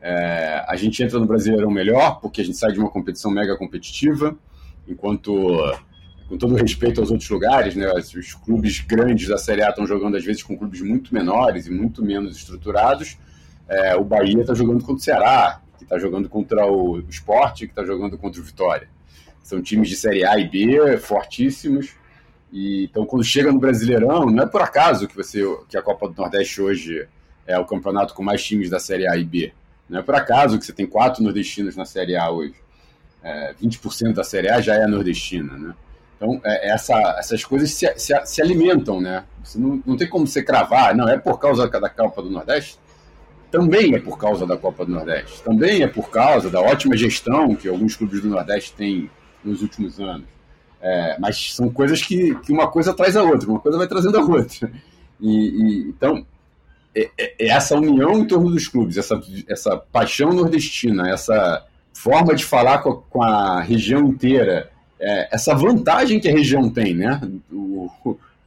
[0.00, 3.56] é, a gente entra no Brasileirão melhor, porque a gente sai de uma competição mega
[3.56, 4.36] competitiva,
[4.88, 5.32] enquanto
[6.30, 10.16] com todo respeito aos outros lugares, né, os clubes grandes da Série A estão jogando
[10.16, 13.18] às vezes com clubes muito menores e muito menos estruturados.
[13.68, 17.72] É, o Bahia está jogando contra o Ceará, que está jogando contra o Esporte, que
[17.72, 18.88] está jogando contra o Vitória.
[19.42, 21.94] São times de Série A e B fortíssimos.
[22.52, 26.08] E, então, quando chega no Brasileirão, não é por acaso que, você, que a Copa
[26.08, 27.08] do Nordeste hoje
[27.46, 29.52] é o campeonato com mais times da Série A e B.
[29.88, 32.54] Não é por acaso que você tem quatro nordestinos na Série A hoje.
[33.22, 35.74] É, 20% da Série A já é nordestina, né?
[36.16, 39.24] Então, é, essa, essas coisas se, se, se, alimentam, né?
[39.56, 42.78] Não, não tem como você cravar, não, é por causa da Copa do Nordeste?
[43.50, 45.42] Também é por causa da Copa do Nordeste.
[45.42, 49.10] Também é por causa da ótima gestão que alguns clubes do Nordeste têm
[49.44, 50.26] nos últimos anos.
[50.82, 54.18] É, mas são coisas que, que uma coisa traz a outra, uma coisa vai trazendo
[54.18, 54.72] a outra.
[55.20, 56.24] E, e então,
[56.94, 62.34] é, é, é essa união em torno dos clubes, essa, essa paixão nordestina, essa forma
[62.34, 66.94] de falar com a, com a região inteira, é, essa vantagem que a região tem,
[66.94, 67.20] né?
[67.52, 67.90] O,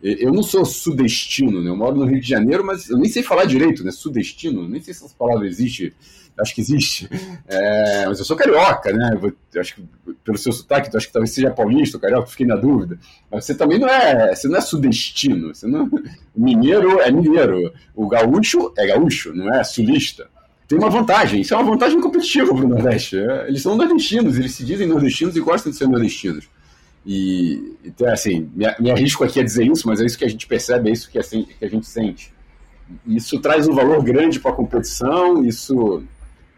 [0.01, 1.69] Eu não sou sudestino, né?
[1.69, 3.91] Eu moro no Rio de Janeiro, mas eu nem sei falar direito, né?
[3.91, 5.93] Sudestino, nem sei se essa palavra existe.
[6.39, 7.09] Acho que existe.
[7.47, 9.11] É, mas eu sou carioca, né?
[9.53, 9.83] Eu acho que
[10.23, 12.97] pelo seu sotaque, acho que talvez seja paulista, carioca, fiquei na dúvida.
[13.31, 15.53] Mas você também não é, você não é sudestino.
[15.53, 15.89] Você não,
[16.35, 17.71] mineiro é mineiro.
[17.95, 20.27] O gaúcho é gaúcho, não é sulista.
[20.67, 23.17] Tem uma vantagem, isso é uma vantagem competitiva para o Nordeste.
[23.17, 26.49] É, eles são nordestinos, eles se dizem nordestinos e gostam de ser nordestinos.
[27.05, 30.29] E, então, assim, me, me arrisco aqui a dizer isso, mas é isso que a
[30.29, 32.33] gente percebe, é isso que a gente sente.
[33.05, 36.03] Isso traz um valor grande para a competição, isso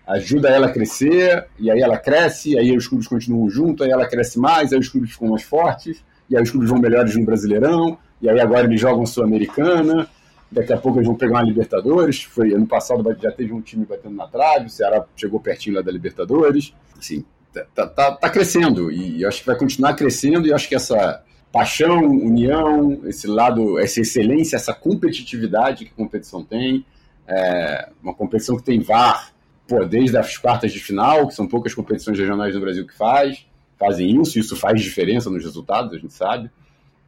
[0.07, 4.07] ajuda ela a crescer, e aí ela cresce, aí os clubes continuam juntos, aí ela
[4.07, 7.25] cresce mais, aí os clubes ficam mais fortes, e aí os clubes vão melhores no
[7.25, 10.07] Brasileirão, e aí agora eles jogam Sul-Americana,
[10.51, 13.85] daqui a pouco eles vão pegar uma Libertadores, foi ano passado já teve um time
[13.85, 17.25] batendo na trave, o Ceará chegou pertinho lá da Libertadores, assim,
[17.73, 21.99] tá, tá, tá crescendo e acho que vai continuar crescendo e acho que essa paixão,
[22.01, 26.85] união, esse lado, essa excelência, essa competitividade que a competição tem,
[27.27, 29.33] é uma competição que tem VAR,
[29.67, 33.45] pô, desde as quartas de final, que são poucas competições regionais no Brasil que faz,
[33.77, 36.49] fazem isso, isso faz diferença nos resultados, a gente sabe.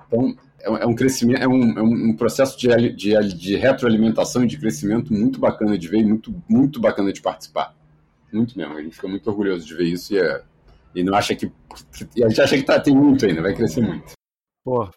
[0.08, 4.47] Então, é, é um crescimento, é um, é um processo de, de, de retroalimentação e
[4.47, 7.76] de crescimento muito bacana de ver e muito, muito bacana de participar.
[8.32, 8.78] Muito mesmo.
[8.78, 10.43] A gente fica muito orgulhoso de ver isso e, é,
[10.93, 11.51] e não acha que.
[12.24, 14.14] A gente acha que tá, tem muito ainda, vai crescer muito.
[14.64, 14.89] Pô,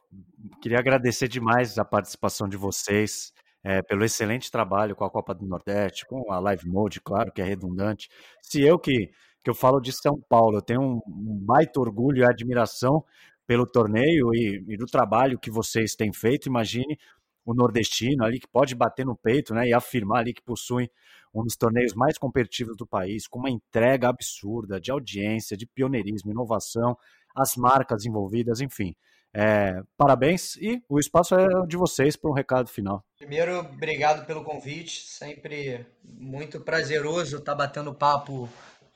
[0.61, 3.33] queria agradecer demais a participação de vocês.
[3.63, 7.43] É, pelo excelente trabalho com a Copa do Nordeste, com a Live Mode, claro que
[7.43, 8.09] é redundante.
[8.41, 9.11] Se eu que,
[9.45, 13.05] que eu falo de São Paulo, eu tenho um, um baita orgulho e admiração
[13.47, 16.97] pelo torneio e, e, do trabalho que vocês têm feito, imagine
[17.45, 20.89] o nordestino ali que pode bater no peito né, e afirmar ali que possui
[21.35, 26.31] um dos torneios mais competitivos do país, com uma entrega absurda de audiência, de pioneirismo,
[26.31, 26.97] inovação,
[27.35, 28.95] as marcas envolvidas, enfim.
[29.33, 33.05] É, parabéns e o espaço é de vocês para um recado final.
[33.17, 38.49] Primeiro, obrigado pelo convite, sempre muito prazeroso estar batendo papo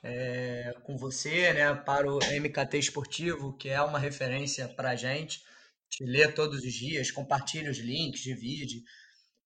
[0.03, 5.43] é, com você, né, para o MKT Esportivo, que é uma referência para a gente.
[5.89, 8.83] Te lê todos os dias, compartilha os links, divide,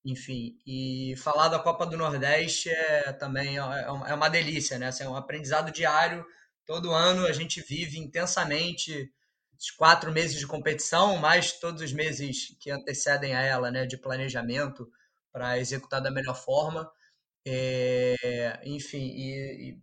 [0.05, 0.59] enfim.
[0.67, 4.89] E falar da Copa do Nordeste é também é, é uma delícia, né?
[4.89, 6.25] Assim, é um aprendizado diário.
[6.65, 9.13] Todo ano a gente vive intensamente
[9.77, 14.89] quatro meses de competição, mais todos os meses que antecedem a ela, né, de planejamento
[15.33, 16.91] para executar da melhor forma.
[17.45, 19.79] É, enfim, e,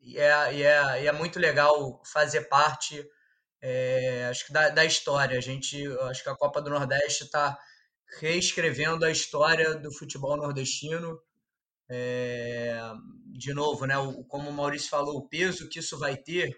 [0.00, 3.04] e, é, e, é, e é muito legal fazer parte,
[3.62, 5.38] é, acho que da, da história.
[5.38, 7.58] A gente, acho que a Copa do Nordeste está
[8.18, 11.20] reescrevendo a história do futebol nordestino.
[11.88, 12.78] É,
[13.26, 16.56] de novo, né, o, como o Maurício falou, o peso que isso vai ter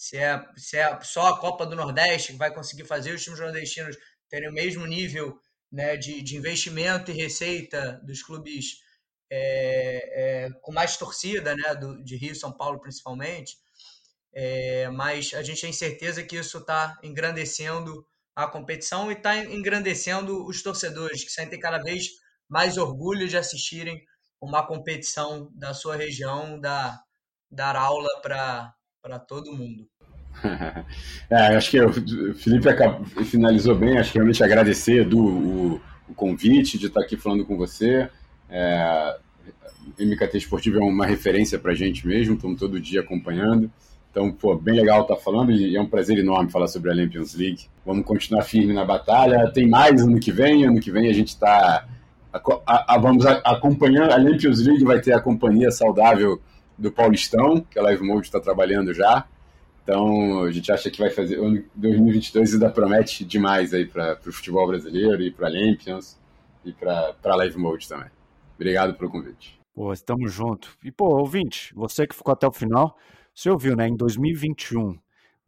[0.00, 3.38] se é, se é só a Copa do Nordeste que vai conseguir fazer os times
[3.38, 3.98] nordestinos
[4.30, 5.38] terem o mesmo nível
[5.70, 8.78] né, de, de investimento e receita dos clubes
[9.30, 13.58] é, é, com mais torcida, né, do, de Rio e São Paulo principalmente,
[14.32, 18.02] é, mas a gente tem certeza que isso está engrandecendo
[18.34, 22.08] a competição e está engrandecendo os torcedores, que sentem cada vez
[22.48, 24.02] mais orgulho de assistirem
[24.40, 26.98] uma competição da sua região, dar,
[27.50, 29.86] dar aula para para todo mundo.
[31.30, 31.92] é, acho que o
[32.34, 32.68] Felipe
[33.24, 37.56] finalizou bem, acho que realmente agradecer do, o, o convite de estar aqui falando com
[37.56, 38.08] você.
[38.48, 39.16] É,
[39.98, 43.70] MKT Esportivo é uma referência para a gente mesmo, estamos todo dia acompanhando.
[44.10, 47.34] Então, pô, bem legal estar falando e é um prazer enorme falar sobre a Champions
[47.34, 47.66] League.
[47.86, 49.50] Vamos continuar firme na batalha.
[49.52, 51.86] Tem mais ano que vem, ano que vem a gente está
[53.00, 54.12] vamos acompanhando.
[54.12, 56.40] A Champions League vai ter a companhia saudável
[56.80, 59.28] do Paulistão, que a Live Mode está trabalhando já.
[59.82, 61.36] Então, a gente acha que vai fazer.
[61.74, 66.18] 2022 ainda promete demais aí para o futebol brasileiro e para a Champions
[66.64, 68.08] e para a Live Mode também.
[68.54, 69.60] Obrigado pelo convite.
[69.74, 70.76] Pô, estamos juntos.
[70.84, 72.96] E, pô, ouvinte, você que ficou até o final,
[73.34, 73.88] você ouviu, né?
[73.88, 74.98] Em 2021,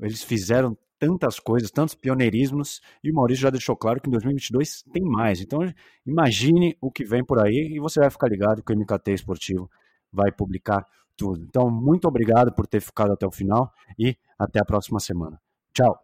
[0.01, 4.85] eles fizeram tantas coisas, tantos pioneirismos, e o Maurício já deixou claro que em 2022
[4.93, 5.41] tem mais.
[5.41, 5.61] Então,
[6.07, 9.69] imagine o que vem por aí e você vai ficar ligado que o MKT Esportivo
[10.13, 10.87] vai publicar
[11.23, 11.45] tudo.
[11.49, 15.41] Então, muito obrigado por ter ficado até o final e até a próxima semana.
[15.73, 16.03] Tchau!